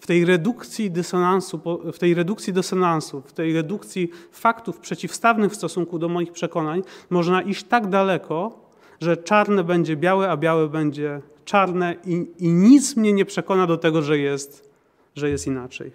[0.00, 1.60] w tej redukcji dysonansu,
[1.92, 7.42] w tej redukcji dysonansu, w tej redukcji faktów przeciwstawnych w stosunku do moich przekonań, można
[7.42, 8.65] iść tak daleko,
[9.00, 13.76] że czarne będzie białe, a białe będzie czarne i, i nic mnie nie przekona do
[13.76, 14.70] tego, że jest,
[15.14, 15.92] że jest inaczej.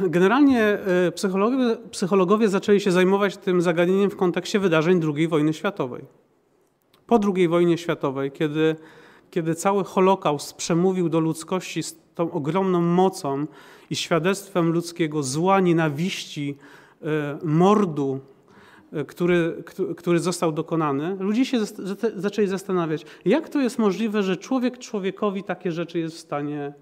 [0.00, 6.04] Generalnie e, psychologowie, psychologowie zaczęli się zajmować tym zagadnieniem w kontekście wydarzeń II wojny światowej.
[7.06, 8.76] Po II wojnie światowej, kiedy
[9.30, 13.46] kiedy cały Holokaust przemówił do ludzkości z tą ogromną mocą
[13.90, 16.56] i świadectwem ludzkiego zła, nienawiści,
[17.02, 18.20] e, mordu,
[19.06, 19.62] który,
[19.96, 21.58] który został dokonany, ludzie się
[22.16, 26.72] zaczęli zastanawiać, jak to jest możliwe, że człowiek człowiekowi takie rzeczy jest w stanie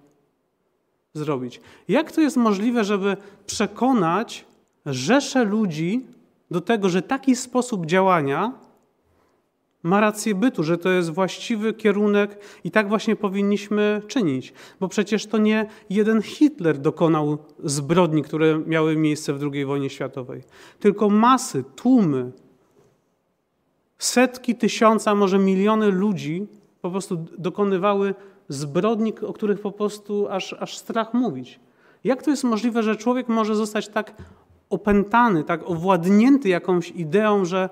[1.14, 1.60] zrobić.
[1.88, 3.16] Jak to jest możliwe, żeby
[3.46, 4.44] przekonać
[4.86, 6.06] rzesze ludzi
[6.50, 8.52] do tego, że taki sposób działania
[9.82, 14.52] ma rację bytu, że to jest właściwy kierunek i tak właśnie powinniśmy czynić.
[14.80, 20.42] Bo przecież to nie jeden Hitler dokonał zbrodni, które miały miejsce w II wojnie światowej,
[20.80, 22.32] tylko masy, tłumy,
[23.98, 26.46] setki, tysiąca, może miliony ludzi
[26.82, 28.14] po prostu dokonywały
[28.48, 31.60] zbrodni, o których po prostu aż, aż strach mówić.
[32.04, 34.14] Jak to jest możliwe, że człowiek może zostać tak
[34.70, 37.68] opętany, tak owładnięty jakąś ideą, że,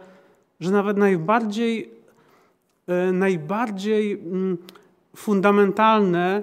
[0.60, 1.95] że nawet najbardziej
[3.12, 4.58] najbardziej mm,
[5.16, 6.42] fundamentalne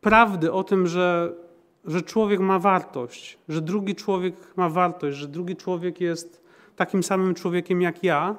[0.00, 1.34] prawdy o tym, że,
[1.84, 6.44] że człowiek ma wartość, że drugi człowiek ma wartość, że drugi człowiek jest
[6.76, 8.36] takim samym człowiekiem jak ja,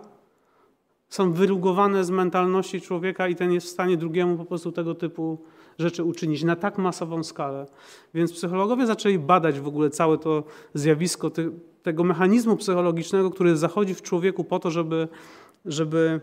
[1.09, 5.37] są wyrugowane z mentalności człowieka i ten jest w stanie drugiemu po prostu tego typu
[5.79, 7.65] rzeczy uczynić na tak masową skalę.
[8.13, 11.31] Więc psychologowie zaczęli badać w ogóle całe to zjawisko
[11.83, 15.07] tego mechanizmu psychologicznego, który zachodzi w człowieku po to, żeby,
[15.65, 16.21] żeby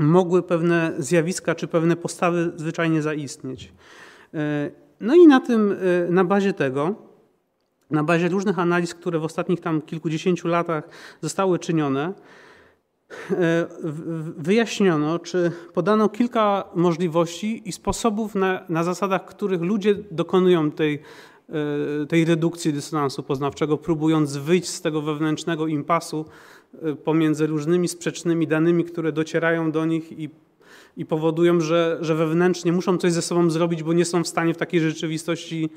[0.00, 3.72] mogły pewne zjawiska czy pewne postawy zwyczajnie zaistnieć.
[4.34, 5.76] E, no i na tym,
[6.08, 6.94] e, na bazie tego,
[7.90, 10.88] na bazie różnych analiz, które w ostatnich tam kilkudziesięciu latach
[11.20, 12.12] zostały czynione,
[13.30, 13.66] e,
[14.36, 21.02] wyjaśniono, czy podano kilka możliwości i sposobów, na, na zasadach których ludzie dokonują tej,
[22.08, 26.24] tej redukcji dysonansu poznawczego, próbując wyjść z tego wewnętrznego impasu
[27.04, 30.30] pomiędzy różnymi sprzecznymi danymi, które docierają do nich i
[30.96, 34.54] i powodują, że, że wewnętrznie muszą coś ze sobą zrobić, bo nie są w stanie
[34.54, 35.70] w takiej rzeczywistości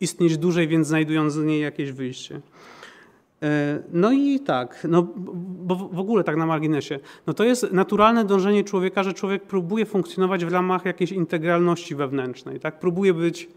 [0.00, 2.40] istnieć dłużej, więc znajdują z niej jakieś wyjście.
[3.42, 8.24] E, no i tak, no, bo w ogóle tak na marginesie, no to jest naturalne
[8.24, 12.80] dążenie człowieka, że człowiek próbuje funkcjonować w ramach jakiejś integralności wewnętrznej, tak?
[12.80, 13.48] próbuje być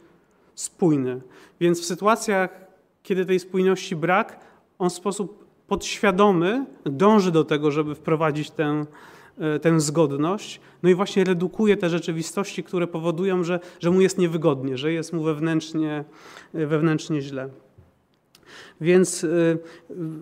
[0.56, 1.22] spójny.
[1.60, 2.68] Więc w sytuacjach,
[3.04, 4.40] kiedy tej spójności brak,
[4.80, 8.86] on w sposób podświadomy dąży do tego, żeby wprowadzić tę,
[9.40, 14.18] E, tę zgodność, no i właśnie redukuje te rzeczywistości, które powodują, że, że mu jest
[14.18, 16.04] niewygodnie, że jest mu wewnętrznie,
[16.54, 17.50] e, wewnętrznie źle.
[18.84, 19.28] Więc e,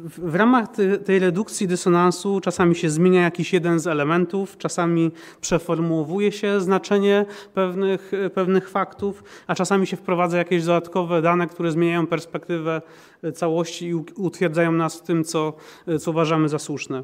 [0.07, 0.67] w ramach
[1.05, 8.11] tej redukcji dysonansu czasami się zmienia jakiś jeden z elementów, czasami przeformułowuje się znaczenie pewnych,
[8.33, 12.81] pewnych faktów, a czasami się wprowadza jakieś dodatkowe dane, które zmieniają perspektywę
[13.33, 15.53] całości i utwierdzają nas w tym, co,
[15.99, 17.03] co uważamy za słuszne.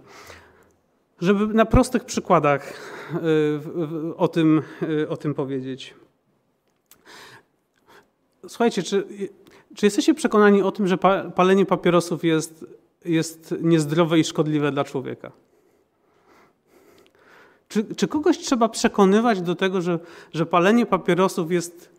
[1.21, 2.73] Żeby na prostych przykładach
[3.15, 5.93] y, o tym, y, o tym powiedzieć.
[8.47, 9.07] Słuchajcie, czy,
[9.77, 10.97] czy jesteście przekonani o tym, że
[11.35, 12.65] palenie papierosów jest,
[13.05, 15.31] jest niezdrowe i szkodliwe dla człowieka?
[17.67, 19.99] Czy, czy kogoś trzeba przekonywać do tego, że,
[20.33, 21.89] że palenie papierosów jest,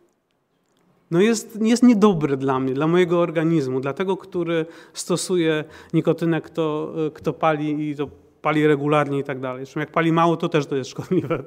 [1.10, 6.94] no jest, jest niedobre dla mnie, dla mojego organizmu, dla tego, który stosuje nikotynę, kto,
[7.14, 8.08] kto pali i to
[8.42, 9.64] pali regularnie i tak dalej.
[9.64, 11.42] Zresztą jak pali mało, to też to jest szkodliwe.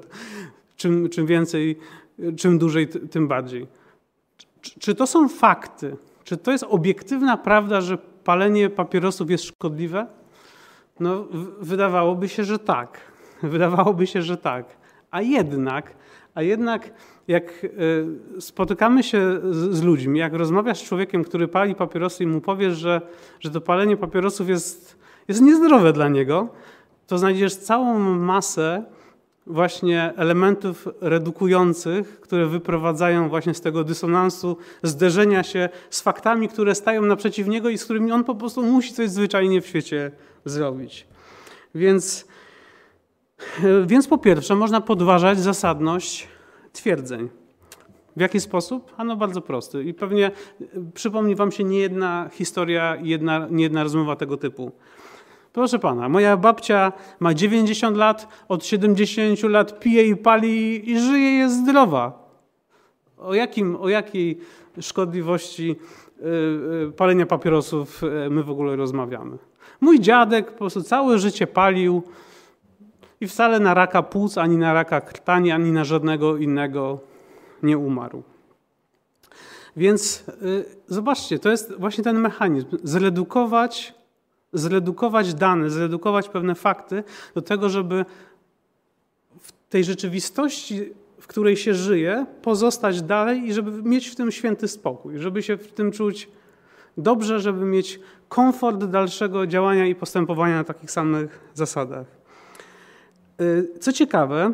[0.75, 1.77] Czym, czym więcej,
[2.37, 3.67] czym dłużej, tym bardziej.
[4.61, 5.97] Czy, czy to są fakty?
[6.23, 10.07] Czy to jest obiektywna prawda, że palenie papierosów jest szkodliwe?
[10.99, 11.27] No,
[11.59, 12.97] wydawałoby się, że tak.
[13.43, 14.65] Wydawałoby się, że tak.
[15.11, 15.93] A jednak,
[16.35, 16.93] a jednak
[17.27, 22.41] jak e, spotykamy się z, ludźmi, jak rozmawiasz z człowiekiem, który pali papierosy i mu
[22.41, 23.01] powiesz, że,
[23.39, 26.49] że to palenie papierosów jest, jest niezdrowe dla niego,
[27.07, 28.83] to znajdziesz całą masę
[29.47, 37.01] właśnie elementów redukujących, które wyprowadzają właśnie z tego dysonansu, zderzenia się z faktami, które stają
[37.01, 40.11] naprzeciw niego i z którymi on po prostu musi coś zwyczajnie w świecie
[40.45, 41.07] zrobić.
[41.75, 42.27] Więc,
[43.85, 46.27] więc po pierwsze można podważać zasadność
[46.73, 47.29] twierdzeń.
[48.17, 48.93] W jaki sposób?
[48.97, 49.83] Ano bardzo prosty.
[49.83, 50.31] I pewnie
[50.93, 54.71] przypomni wam się niejedna historia, jedna, niejedna rozmowa tego typu.
[55.53, 61.31] Proszę pana, moja babcia ma 90 lat, od 70 lat pije i pali i żyje,
[61.31, 62.29] jest zdrowa.
[63.17, 64.37] O, jakim, o jakiej
[64.81, 65.75] szkodliwości
[66.19, 66.25] y,
[66.87, 69.37] y, palenia papierosów y, my w ogóle rozmawiamy?
[69.81, 72.03] Mój dziadek po prostu całe życie palił
[73.21, 76.99] i wcale na raka płuc, ani na raka krtani, ani na żadnego innego
[77.63, 78.23] nie umarł.
[79.75, 80.25] Więc
[80.87, 82.67] zobaczcie, to jest właśnie ten mechanizm.
[82.83, 84.00] Zredukować
[84.53, 87.03] zredukować dane, zredukować pewne fakty
[87.35, 88.05] do tego, żeby
[89.39, 90.81] w tej rzeczywistości,
[91.19, 95.57] w której się żyje, pozostać dalej i żeby mieć w tym święty spokój, żeby się
[95.57, 96.29] w tym czuć
[96.97, 102.07] dobrze, żeby mieć komfort dalszego działania i postępowania na takich samych zasadach.
[103.41, 104.53] Y, co ciekawe,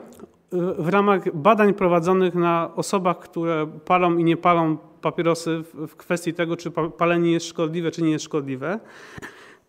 [0.54, 6.34] y, w ramach badań prowadzonych na osobach, które palą i nie palą papierosy w kwestii
[6.34, 8.80] tego, czy palenie jest szkodliwe, czy nie jest szkodliwe,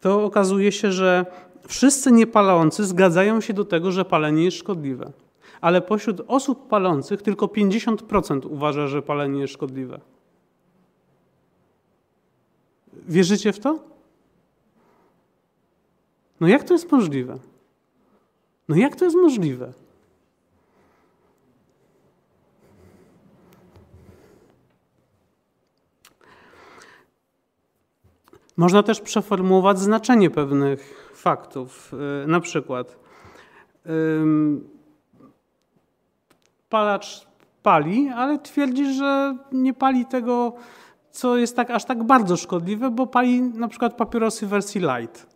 [0.01, 1.27] to okazuje się, że
[1.67, 5.13] wszyscy niepalący zgadzają się do tego, że palenie jest szkodliwe.
[5.61, 10.01] Ale pośród osób palących tylko 50% uważa, że palenie jest szkodliwe.
[13.09, 13.79] Wierzycie w to?
[16.41, 17.39] No jak to jest możliwe?
[18.69, 19.73] No jak to jest możliwe?
[28.59, 31.94] Można też przeformułować znaczenie pewnych faktów.
[32.25, 32.99] Y, na przykład,
[36.68, 37.27] palacz
[37.62, 40.53] pali, ale twierdzi, że nie pali tego,
[41.11, 45.27] co jest tak, aż tak bardzo szkodliwe, bo pali na przykład papierosy w wersji light.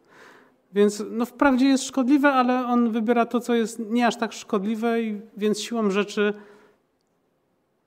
[0.72, 5.02] Więc no wprawdzie jest szkodliwe, ale on wybiera to, co jest nie aż tak szkodliwe,
[5.02, 6.34] i więc siłą rzeczy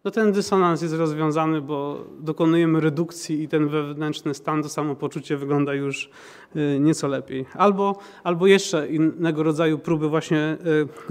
[0.06, 5.74] no ten dysonans jest rozwiązany, bo dokonujemy redukcji i ten wewnętrzny stan, to samopoczucie wygląda
[5.74, 6.10] już
[6.56, 7.46] y, nieco lepiej.
[7.54, 10.58] Albo, albo jeszcze innego rodzaju próby właśnie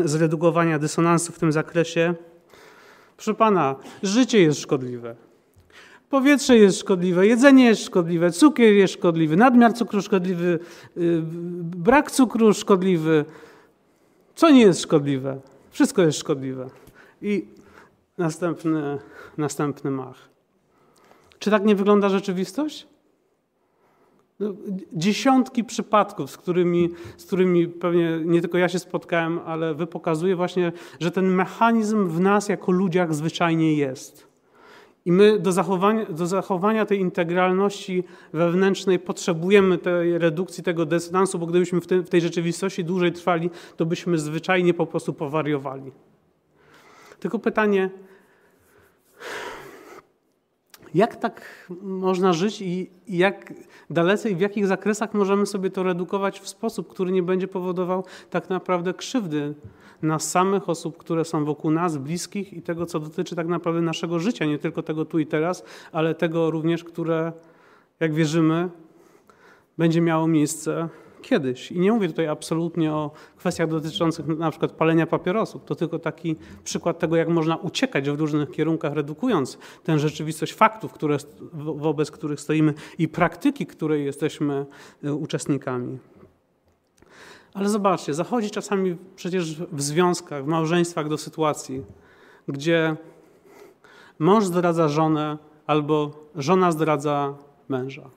[0.00, 2.14] y, zredukowania dysonansu w tym zakresie.
[3.16, 5.16] Proszę Pana, życie jest szkodliwe.
[6.11, 10.59] Powietrze jest szkodliwe, jedzenie jest szkodliwe, cukier jest szkodliwy, nadmiar cukru szkodliwy,
[10.96, 11.22] y,
[11.76, 13.24] brak cukru szkodliwy.
[14.35, 15.40] Co nie jest szkodliwe?
[15.70, 16.68] Wszystko jest szkodliwe.
[17.22, 17.46] I
[18.18, 18.98] następny,
[19.38, 20.29] następny mach.
[21.38, 22.87] Czy tak nie wygląda rzeczywistość?
[24.40, 24.55] No,
[24.92, 30.37] dziesiątki przypadków, z którymi, z którymi pewnie nie tylko ja się spotkałem, ale wy pokazuje
[30.37, 34.35] właśnie, że ten mechanizm w nas jako ludziach zwyczajnie jest.
[35.05, 41.46] I my do zachowania, do zachowania tej integralności wewnętrznej potrzebujemy tej redukcji, tego dysonansu, bo
[41.46, 45.92] gdybyśmy w, w tej rzeczywistości dłużej trwali, to byśmy zwyczajnie po prostu powariowali.
[47.24, 47.90] Tylko pytanie,
[50.94, 53.52] jak tak można żyć i jak
[53.90, 58.04] dalece i w jakich zakresach możemy sobie to redukować w sposób, który nie będzie powodował
[58.30, 59.54] tak naprawdę krzywdy
[60.02, 64.18] nas samych, osób, które są wokół nas, bliskich i tego, co dotyczy tak naprawdę naszego
[64.18, 67.32] życia, nie tylko tego tu i teraz, ale tego również, które,
[68.00, 68.68] jak wierzymy,
[69.78, 70.88] będzie miało miejsce
[71.24, 71.72] kiedyś.
[71.72, 75.64] I nie mówię tutaj absolutnie o kwestiach dotyczących na przykład palenia papierosów.
[75.64, 80.92] To tylko taki przykład tego, jak można uciekać w różnych kierunkach, redukując tę rzeczywistość faktów,
[80.92, 81.16] które,
[81.52, 84.66] wobec których stoimy i praktyki, której jesteśmy
[85.04, 85.98] e, uczestnikami.
[87.54, 91.84] Ale zobaczcie, zachodzi czasami przecież w związkach, w małżeństwach do sytuacji,
[92.48, 92.96] gdzie
[94.18, 97.34] mąż zdradza żonę albo żona zdradza
[97.68, 98.10] męża.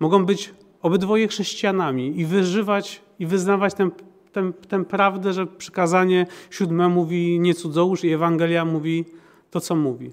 [0.00, 3.90] Mogą być obydwoje chrześcijanami i wyżywać i wyznawać tę,
[4.32, 9.04] tę, tę prawdę, że przykazanie siódme mówi nie cudzołóż i Ewangelia mówi
[9.50, 10.12] to, co mówi.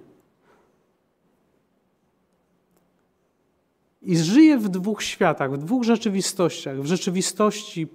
[4.02, 6.82] I żyje w dwóch światach, w dwóch rzeczywistościach.
[6.82, 7.88] W rzeczywistości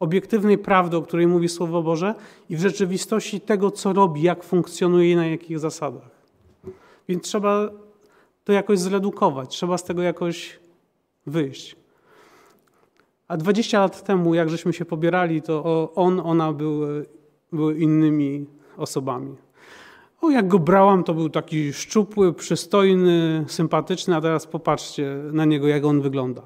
[0.00, 2.14] obiektywnej prawdy, o której mówi Słowo Boże,
[2.48, 6.10] i w rzeczywistości tego, co robi, jak funkcjonuje i na jakich zasadach.
[7.08, 7.70] Więc trzeba
[8.46, 10.58] to jakoś zredukować, trzeba z tego jakoś
[11.26, 11.76] wyjść.
[13.28, 17.06] A 20 lat temu, jak żeśmy się pobierali, to on, ona były,
[17.52, 19.34] były innymi osobami.
[20.20, 25.68] O, jak go brałam, to był taki szczupły, przystojny, sympatyczny, a teraz popatrzcie na niego,
[25.68, 26.42] jak on wygląda.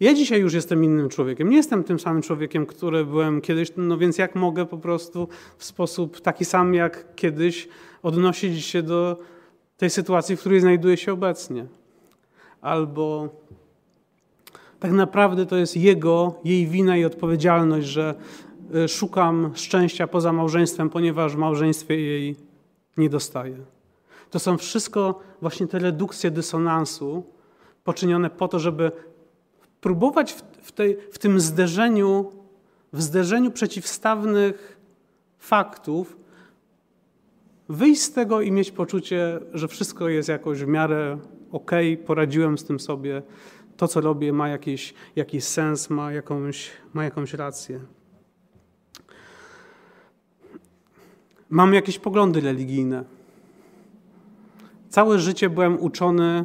[0.00, 1.50] Ja dzisiaj już jestem innym człowiekiem.
[1.50, 5.64] Nie jestem tym samym człowiekiem, który byłem kiedyś, no więc jak mogę po prostu w
[5.64, 7.68] sposób taki sam jak kiedyś
[8.02, 9.18] odnosić się do
[9.78, 11.66] tej sytuacji, w której znajduję się obecnie?
[12.60, 13.28] Albo
[14.80, 18.14] tak naprawdę to jest jego, jej wina i odpowiedzialność, że
[18.74, 22.36] Y, szukam szczęścia poza małżeństwem, ponieważ w małżeństwie jej
[22.96, 23.56] nie dostaję.
[24.30, 27.24] To są wszystko właśnie te redukcje dysonansu
[27.84, 28.92] poczynione po to, żeby
[29.80, 32.32] próbować w, w, tej, w tym zderzeniu,
[32.92, 34.78] w zderzeniu przeciwstawnych
[35.38, 36.16] faktów
[37.68, 41.18] wyjść z tego i mieć poczucie, że wszystko jest jakoś w miarę
[41.52, 41.70] ok,
[42.06, 43.22] poradziłem z tym sobie,
[43.76, 47.80] to co robię ma jakiś, jakiś sens, ma jakąś, ma jakąś rację.
[51.50, 53.04] Mam jakieś poglądy religijne.
[54.88, 56.44] Całe życie byłem uczony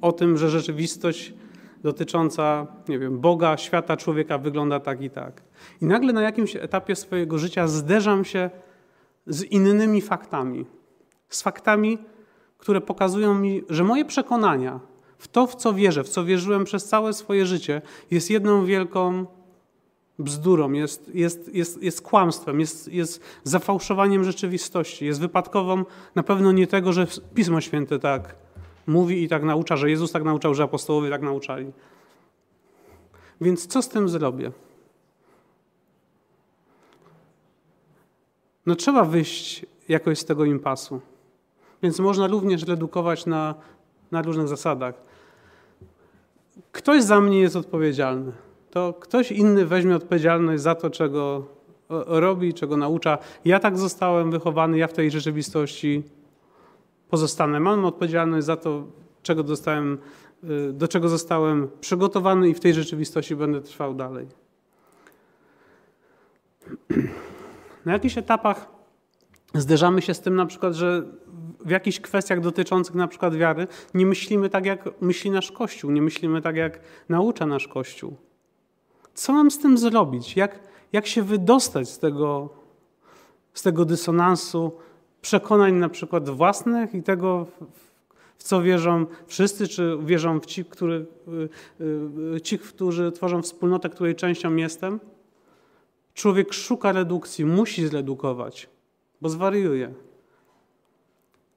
[0.00, 1.34] o tym, że rzeczywistość
[1.82, 5.42] dotycząca, nie wiem, Boga, świata, człowieka wygląda tak i tak.
[5.82, 8.50] I nagle na jakimś etapie swojego życia zderzam się
[9.26, 10.66] z innymi faktami.
[11.28, 11.98] Z faktami,
[12.58, 14.80] które pokazują mi, że moje przekonania
[15.18, 19.26] w to, w co wierzę, w co wierzyłem przez całe swoje życie, jest jedną wielką
[20.18, 25.84] bzdurą, jest, jest, jest, jest kłamstwem, jest, jest zafałszowaniem rzeczywistości, jest wypadkową
[26.14, 28.34] na pewno nie tego, że Pismo Święte tak
[28.86, 31.72] mówi i tak naucza, że Jezus tak nauczał, że apostołowie tak nauczali.
[33.40, 34.52] Więc co z tym zrobię?
[38.66, 41.00] No trzeba wyjść jakoś z tego impasu.
[41.82, 43.54] Więc można również redukować na,
[44.10, 44.94] na różnych zasadach.
[46.72, 48.32] Ktoś za mnie jest odpowiedzialny
[48.76, 51.46] to ktoś inny weźmie odpowiedzialność za to, czego
[52.06, 53.18] robi, czego naucza.
[53.44, 56.02] Ja tak zostałem wychowany, ja w tej rzeczywistości
[57.08, 57.60] pozostanę.
[57.60, 58.84] Mam odpowiedzialność za to,
[59.22, 59.98] czego dostałem
[60.44, 64.26] y, do czego zostałem przygotowany i w tej rzeczywistości będę trwał dalej.
[67.86, 68.68] Na jakichś etapach
[69.54, 71.02] zderzamy się z tym na przykład, że
[71.64, 76.02] w jakichś kwestiach dotyczących na przykład wiary nie myślimy tak, jak myśli nasz Kościół, nie
[76.02, 78.16] myślimy tak, jak naucza nasz Kościół.
[79.14, 80.36] Co mam z tym zrobić?
[80.36, 80.60] Jak,
[80.92, 82.48] jak się wydostać z tego,
[83.54, 84.72] z tego dysonansu
[85.20, 87.46] przekonań na przykład własnych i tego,
[88.36, 91.84] w co wierzą wszyscy, czy wierzą w ci, y,
[92.36, 95.00] y, ci, którzy tworzą wspólnotę, której częścią jestem?
[96.16, 98.68] Człowiek szuka redukcji, musi zredukować,
[99.20, 99.94] bo zwariuje.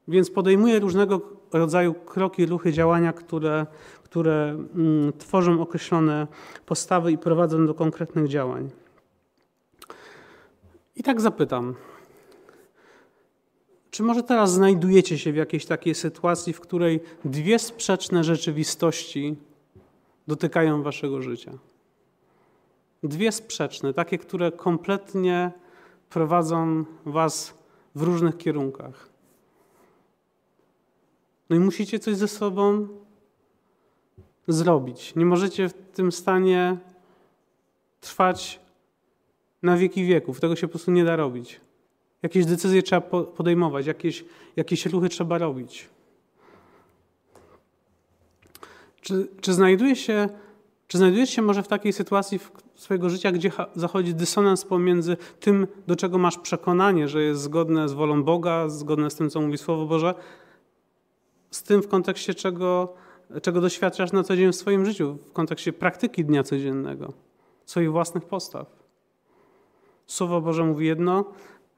[0.08, 1.22] Więc podejmuje różnego
[1.54, 3.66] rodzaju kroki, ruchy, działania, które,
[4.04, 6.28] które mm, tworzą określone
[6.66, 8.70] postawy i prowadzą do konkretnych działań.
[10.96, 11.76] I tak zapytam,
[13.92, 19.36] czy może teraz znajdujecie się w jakiejś takiej sytuacji, w której dwie sprzeczne rzeczywistości
[20.28, 21.52] dotykają waszego życia?
[23.04, 25.52] Dwie sprzeczne, takie, które kompletnie
[26.10, 27.54] prowadzą was
[27.96, 29.10] w różnych kierunkach.
[31.50, 32.88] No i musicie coś ze sobą
[34.48, 35.16] zrobić.
[35.16, 36.78] Nie możecie w tym stanie
[38.02, 38.60] trwać
[39.62, 40.40] na wieki wieków.
[40.40, 41.62] Tego się po prostu nie da robić.
[42.24, 44.26] Jakieś decyzje trzeba podejmować, jakieś,
[44.56, 45.90] jakieś ruchy trzeba robić.
[49.02, 50.30] Czy, czy, znajduje się,
[50.88, 52.40] czy znajdujesz się może w takiej sytuacji
[52.80, 57.94] swojego życia, gdzie zachodzi dysonans pomiędzy tym, do czego masz przekonanie, że jest zgodne z
[57.94, 60.14] wolą Boga, zgodne z tym, co mówi Słowo Boże,
[61.52, 62.94] z tym w kontekście czego,
[63.42, 67.14] czego doświadczasz na co dzień w swoim życiu, w kontekście praktyki dnia codziennego,
[67.66, 68.68] swoich własnych postaw.
[70.06, 71.26] Słowo Boże mówi jedno,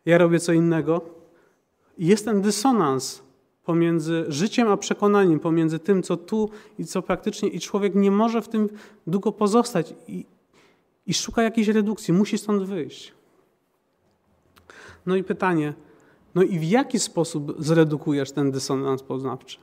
[0.05, 1.01] ja robię co innego.
[1.97, 3.23] Jest ten dysonans
[3.63, 6.49] pomiędzy życiem a przekonaniem, pomiędzy tym, co tu
[6.79, 8.69] i co praktycznie, i człowiek nie może w tym
[9.07, 10.25] długo pozostać i,
[11.07, 13.13] i szuka jakiejś redukcji, musi stąd wyjść.
[15.05, 15.73] No i pytanie,
[16.35, 19.57] no i w jaki sposób zredukujesz ten dysonans poznawczy?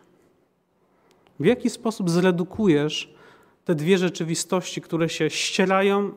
[1.41, 3.15] W jaki sposób zredukujesz
[3.65, 6.13] te dwie rzeczywistości, które się ścierają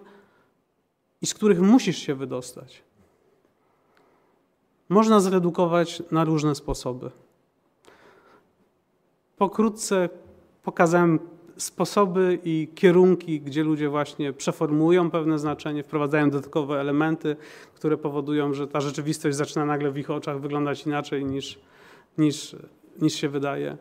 [1.22, 2.84] i z których musisz się wydostać?
[4.90, 7.12] Można zredukować na różne sposoby.
[9.38, 10.10] Pokrótce
[10.64, 11.20] pokazałem
[11.58, 17.36] sposoby i kierunki, gdzie ludzie właśnie przeformułują pewne znaczenie, wprowadzają dodatkowe elementy,
[17.74, 21.60] które powodują, że ta rzeczywistość zaczyna nagle w ich oczach wyglądać inaczej niż,
[22.18, 22.56] niż,
[23.02, 23.78] niż się wydaje.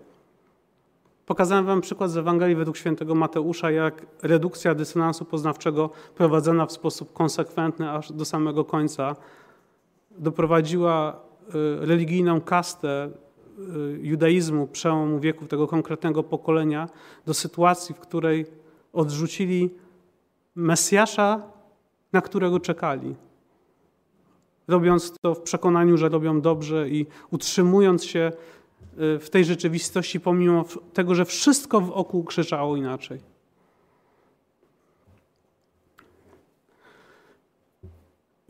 [1.27, 7.13] Pokazałem Wam przykład z Ewangelii według świętego Mateusza, jak redukcja dysonansu poznawczego prowadzona w sposób
[7.13, 9.17] konsekwentny aż do samego końca
[10.11, 13.11] doprowadziła y, religijną kastę
[14.03, 16.89] judaizmu przełomu wieków tego konkretnego pokolenia
[17.27, 18.47] do sytuacji, w której
[18.93, 19.71] odrzucili
[20.55, 21.43] Mesjasza,
[22.13, 23.15] na którego czekali.
[24.69, 28.33] Robiąc to w przekonaniu, że robią dobrze i utrzymując się
[29.15, 33.21] y, w tej rzeczywistości, pomimo tego, że wszystko wokół krzyczało inaczej.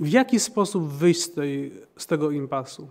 [0.00, 2.88] w jaki sposób wyjść z, tej, z tego impasu.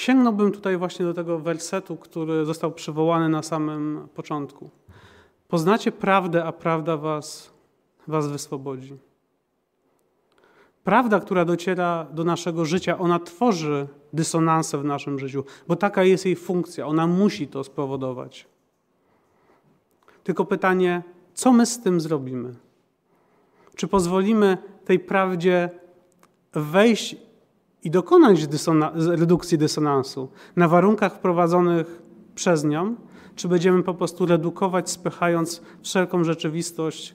[0.00, 4.70] Sięgnąłbym tutaj właśnie do tego wersetu, który został przywołany na samym początku.
[5.48, 7.52] Poznacie prawdę, a prawda was,
[8.08, 8.96] was wyswobodzi.
[10.84, 16.26] Prawda, która dociera do naszego życia, ona tworzy dysonansę w naszym życiu, bo taka jest
[16.26, 18.46] jej funkcja, ona musi to spowodować.
[20.24, 21.02] Tylko pytanie,
[21.34, 22.54] co my z tym zrobimy?
[23.76, 25.70] Czy pozwolimy tej prawdzie
[26.52, 27.16] wejść
[27.84, 28.48] i dokonać
[28.94, 32.02] redukcji dysonansu na warunkach wprowadzonych
[32.34, 32.96] przez nią?
[33.36, 37.14] Czy będziemy po prostu redukować, spychając wszelką rzeczywistość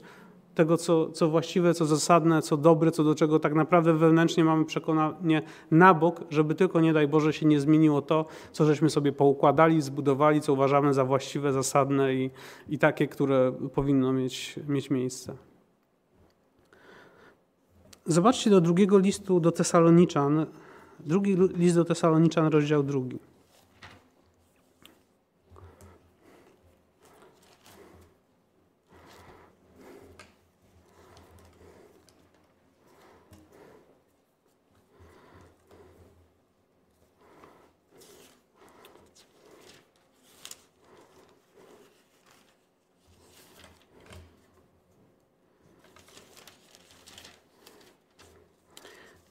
[0.55, 4.65] tego, co, co właściwe, co zasadne, co dobre, co do czego tak naprawdę wewnętrznie mamy
[4.65, 5.41] przekonanie
[5.71, 9.81] na bok, żeby tylko, nie daj Boże, się nie zmieniło to, co żeśmy sobie poukładali,
[9.81, 12.31] zbudowali, co uważamy za właściwe, zasadne i,
[12.69, 15.35] i takie, które powinno mieć, mieć miejsce.
[18.05, 20.45] Zobaczcie do drugiego listu do Tesaloniczan,
[20.99, 23.19] drugi list do Tesaloniczan, rozdział drugi.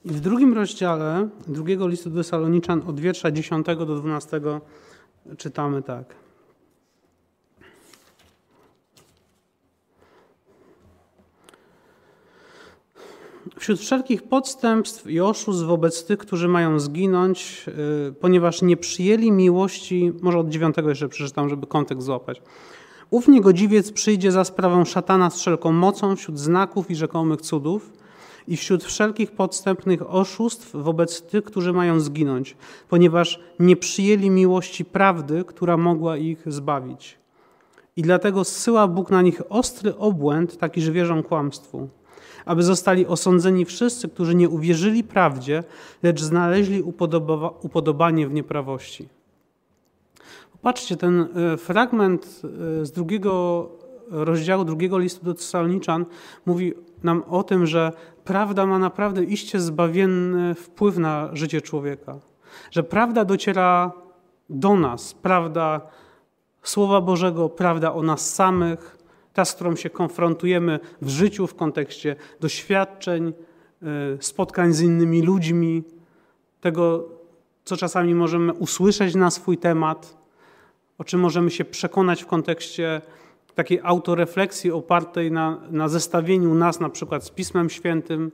[0.05, 4.41] I w drugim rozdziale drugiego listu do Saloniczan od wiersza 10 do 12
[5.37, 6.15] czytamy tak.
[13.59, 17.65] Wśród wszelkich podstępstw i oszustw wobec tych, którzy mają zginąć,
[18.09, 22.41] y, ponieważ nie przyjęli miłości, może od dziewiątego jeszcze przeczytam, żeby kontekst złapać.
[23.09, 28.04] Ów niegodziwiec przyjdzie za sprawą szatana z wszelką mocą wśród znaków i rzekomych cudów,
[28.47, 32.55] i wśród wszelkich podstępnych oszustw wobec tych, którzy mają zginąć,
[32.89, 37.17] ponieważ nie przyjęli miłości prawdy, która mogła ich zbawić.
[37.97, 41.89] I dlatego zsyła Bóg na nich ostry obłęd, taki, że wierzą kłamstwu
[42.45, 45.63] aby zostali osądzeni wszyscy, którzy nie uwierzyli prawdzie,
[46.03, 46.83] lecz znaleźli
[47.61, 49.09] upodobanie w nieprawości.
[50.51, 52.41] Popatrzcie, ten e, fragment
[52.81, 53.69] e, z drugiego
[54.09, 56.05] rozdziału, drugiego listu do Tesaloniczan
[56.45, 56.73] mówi
[57.03, 57.91] nam o tym, że
[58.25, 62.19] prawda ma naprawdę iście zbawienny wpływ na życie człowieka.
[62.71, 63.91] Że prawda dociera
[64.49, 65.81] do nas, prawda
[66.63, 68.97] Słowa Bożego, prawda o nas samych,
[69.33, 73.83] ta, z którą się konfrontujemy w życiu, w kontekście doświadczeń, e,
[74.19, 75.83] spotkań z innymi ludźmi,
[76.61, 77.09] tego,
[77.65, 80.17] co czasami możemy usłyszeć na swój temat,
[80.97, 83.01] o czym możemy się przekonać w kontekście
[83.55, 88.31] takiej autorefleksji opartej na, na zestawieniu nas na przykład z Pismem Świętym.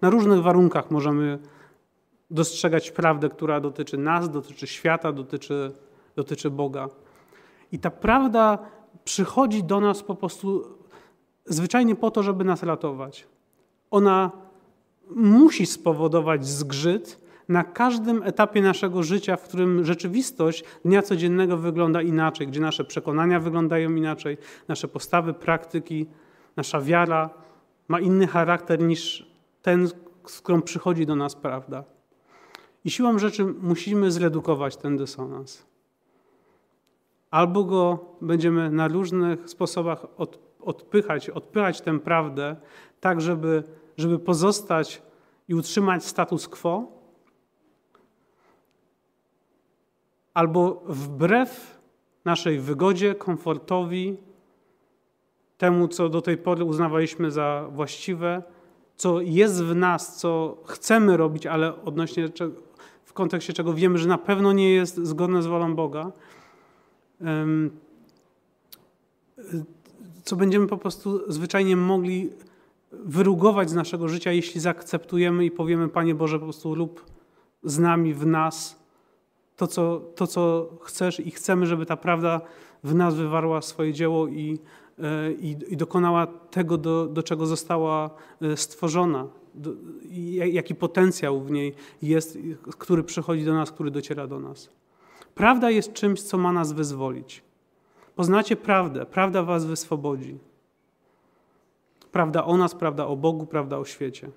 [0.00, 1.38] Na różnych warunkach możemy
[2.30, 5.72] dostrzegać prawdę, która dotyczy nas, dotyczy świata, dotyczy,
[6.16, 6.88] dotyczy Boga.
[7.72, 8.58] I ta prawda
[9.04, 10.64] przychodzi do nas po prostu
[11.44, 13.26] zwyczajnie po to, żeby nas ratować.
[13.90, 14.30] Ona
[15.10, 22.46] musi spowodować zgrzyt na każdym etapie naszego życia, w którym rzeczywistość dnia codziennego wygląda inaczej,
[22.46, 24.38] gdzie nasze przekonania wyglądają inaczej,
[24.68, 26.06] nasze postawy, praktyki,
[26.56, 27.30] nasza wiara
[27.88, 29.30] ma inny charakter niż
[29.62, 29.88] ten,
[30.26, 31.84] z którą przychodzi do nas prawda.
[32.84, 35.66] I siłą rzeczy musimy zredukować ten dysonans.
[37.30, 42.56] Albo go będziemy na różnych sposobach od, odpychać, odpychać tę prawdę,
[43.00, 43.62] tak żeby,
[43.96, 45.02] żeby pozostać
[45.48, 46.97] i utrzymać status quo,
[50.38, 51.78] albo wbrew
[52.24, 54.16] naszej wygodzie, komfortowi,
[55.56, 58.42] temu, co do tej pory uznawaliśmy za właściwe,
[58.96, 62.28] co jest w nas, co chcemy robić, ale odnośnie
[63.04, 66.12] w kontekście czego wiemy, że na pewno nie jest zgodne z wolą Boga,
[70.24, 72.30] co będziemy po prostu zwyczajnie mogli
[72.92, 77.04] wyrugować z naszego życia, jeśli zaakceptujemy i powiemy, Panie Boże, po prostu lub
[77.62, 78.87] z nami, w nas
[79.58, 82.40] to, co, to, co chcesz i chcemy, żeby ta prawda
[82.84, 84.58] w nas wywarła swoje dzieło i,
[84.98, 88.10] e, i, i dokonała tego, do, do czego została
[88.42, 89.26] e, stworzona.
[89.54, 89.70] Do,
[90.30, 92.38] jaki potencjał w niej jest,
[92.78, 94.70] który przychodzi do nas, który dociera do nas.
[95.34, 97.42] Prawda jest czymś, co ma nas wyzwolić.
[98.16, 100.38] Poznacie prawdę, prawda was wyswobodzi.
[102.12, 104.30] Prawda o nas, prawda o Bogu, prawda o świecie.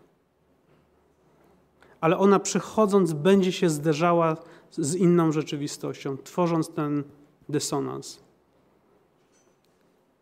[2.02, 4.38] Ale ona przychodząc będzie się zderzała
[4.72, 7.04] z inną rzeczywistością, tworząc ten
[7.50, 8.20] dysonans.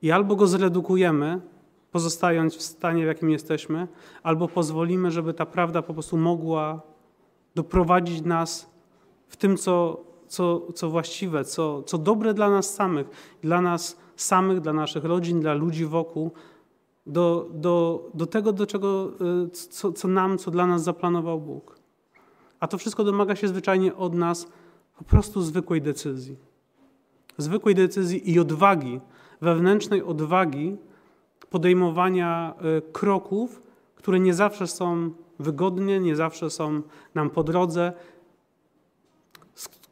[0.01, 1.41] I albo go zredukujemy,
[1.91, 3.87] pozostając w stanie, w jakim jesteśmy,
[4.23, 6.81] albo pozwolimy, żeby ta prawda po prostu mogła
[7.55, 8.69] doprowadzić nas
[9.27, 13.09] w tym, co co, co właściwe, co, co dobre dla nas samych,
[13.41, 16.31] dla nas samych, dla naszych rodzin, dla ludzi wokół,
[17.05, 19.11] do, do, do tego, do czego,
[19.45, 21.78] y, co, co nam, co dla nas zaplanował Bóg.
[22.59, 24.47] A to wszystko domaga się zwyczajnie od nas
[24.97, 26.37] po prostu zwykłej decyzji.
[27.37, 28.99] Zwykłej decyzji i odwagi,
[29.41, 30.77] wewnętrznej odwagi
[31.49, 33.61] podejmowania y, kroków,
[33.95, 36.81] które nie zawsze są wygodnie, nie zawsze są
[37.15, 37.93] nam po drodze,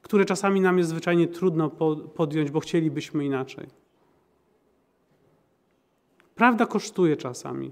[0.01, 1.69] które czasami nam jest zwyczajnie trudno
[2.15, 3.67] podjąć, bo chcielibyśmy inaczej.
[6.35, 7.71] Prawda kosztuje czasami,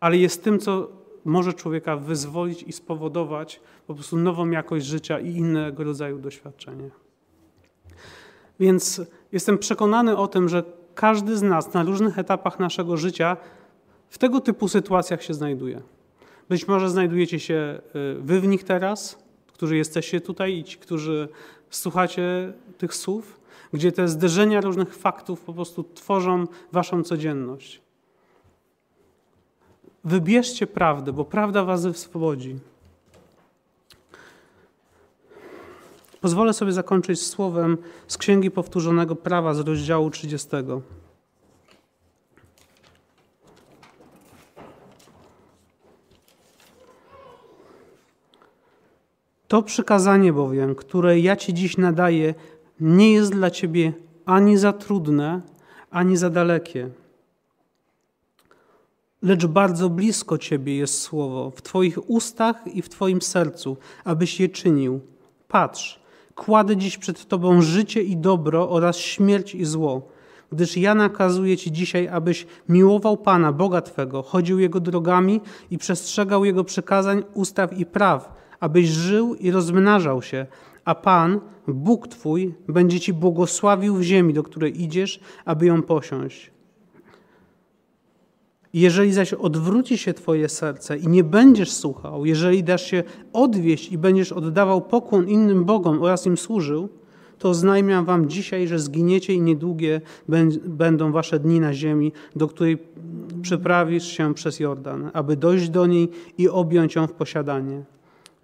[0.00, 5.30] ale jest tym, co może człowieka wyzwolić i spowodować po prostu nową jakość życia i
[5.30, 6.90] innego rodzaju doświadczenie.
[8.60, 9.02] Więc
[9.32, 10.62] jestem przekonany o tym, że
[10.94, 13.36] każdy z nas na różnych etapach naszego życia
[14.08, 15.82] w tego typu sytuacjach się znajduje.
[16.48, 19.18] Być może znajdujecie się y, wy w nich teraz,
[19.52, 21.28] którzy jesteście tutaj i ci, którzy
[21.70, 23.40] słuchacie tych słów,
[23.72, 27.83] gdzie te zderzenia różnych faktów po prostu tworzą waszą codzienność.
[30.04, 32.58] Wybierzcie prawdę, bo prawda was wyswobodzi.
[36.20, 37.78] Pozwolę sobie zakończyć słowem
[38.08, 40.48] z Księgi Powtórzonego Prawa z rozdziału 30.
[49.48, 52.34] To przykazanie bowiem, które ja Ci dziś nadaję,
[52.80, 53.92] nie jest dla Ciebie
[54.26, 55.40] ani za trudne,
[55.90, 57.03] ani za dalekie.
[59.24, 64.48] Lecz bardzo blisko Ciebie jest słowo, w Twoich ustach i w Twoim sercu, abyś je
[64.48, 65.00] czynił.
[65.48, 66.00] Patrz,
[66.34, 70.08] kładę dziś przed Tobą życie i dobro oraz śmierć i zło.
[70.52, 76.44] Gdyż ja nakazuję Ci dzisiaj, abyś miłował Pana, Boga Twego, chodził Jego drogami i przestrzegał
[76.44, 80.46] Jego przykazań, ustaw i praw, abyś żył i rozmnażał się,
[80.84, 86.53] a Pan, Bóg Twój, będzie Ci błogosławił w ziemi, do której idziesz, aby ją posiąść.
[88.74, 93.02] Jeżeli zaś odwróci się Twoje serce i nie będziesz słuchał, jeżeli dasz się
[93.32, 96.88] odwieść i będziesz oddawał pokłon innym bogom oraz im służył,
[97.38, 100.00] to oznajmiam wam dzisiaj, że zginiecie i niedługie
[100.64, 102.78] będą wasze dni na ziemi, do której
[103.42, 106.08] przeprawisz się przez Jordan, aby dojść do niej
[106.38, 107.82] i objąć ją w posiadanie.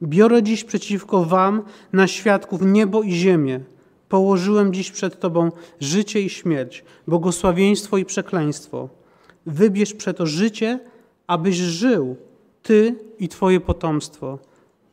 [0.02, 1.62] Biorę dziś przeciwko wam
[1.92, 3.60] na świadków niebo i ziemię.
[4.08, 8.99] Położyłem dziś przed tobą życie i śmierć, błogosławieństwo i przekleństwo.
[9.46, 10.78] Wybierz przeto życie,
[11.26, 12.16] abyś żył,
[12.62, 14.38] ty i twoje potomstwo,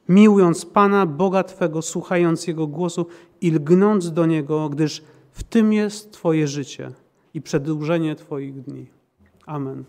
[0.09, 3.05] miłując Pana, Boga Twego, słuchając Jego głosu
[3.41, 6.91] i lgnąc do Niego, gdyż w tym jest Twoje życie
[7.33, 8.85] i przedłużenie Twoich dni.
[9.45, 9.83] Amen.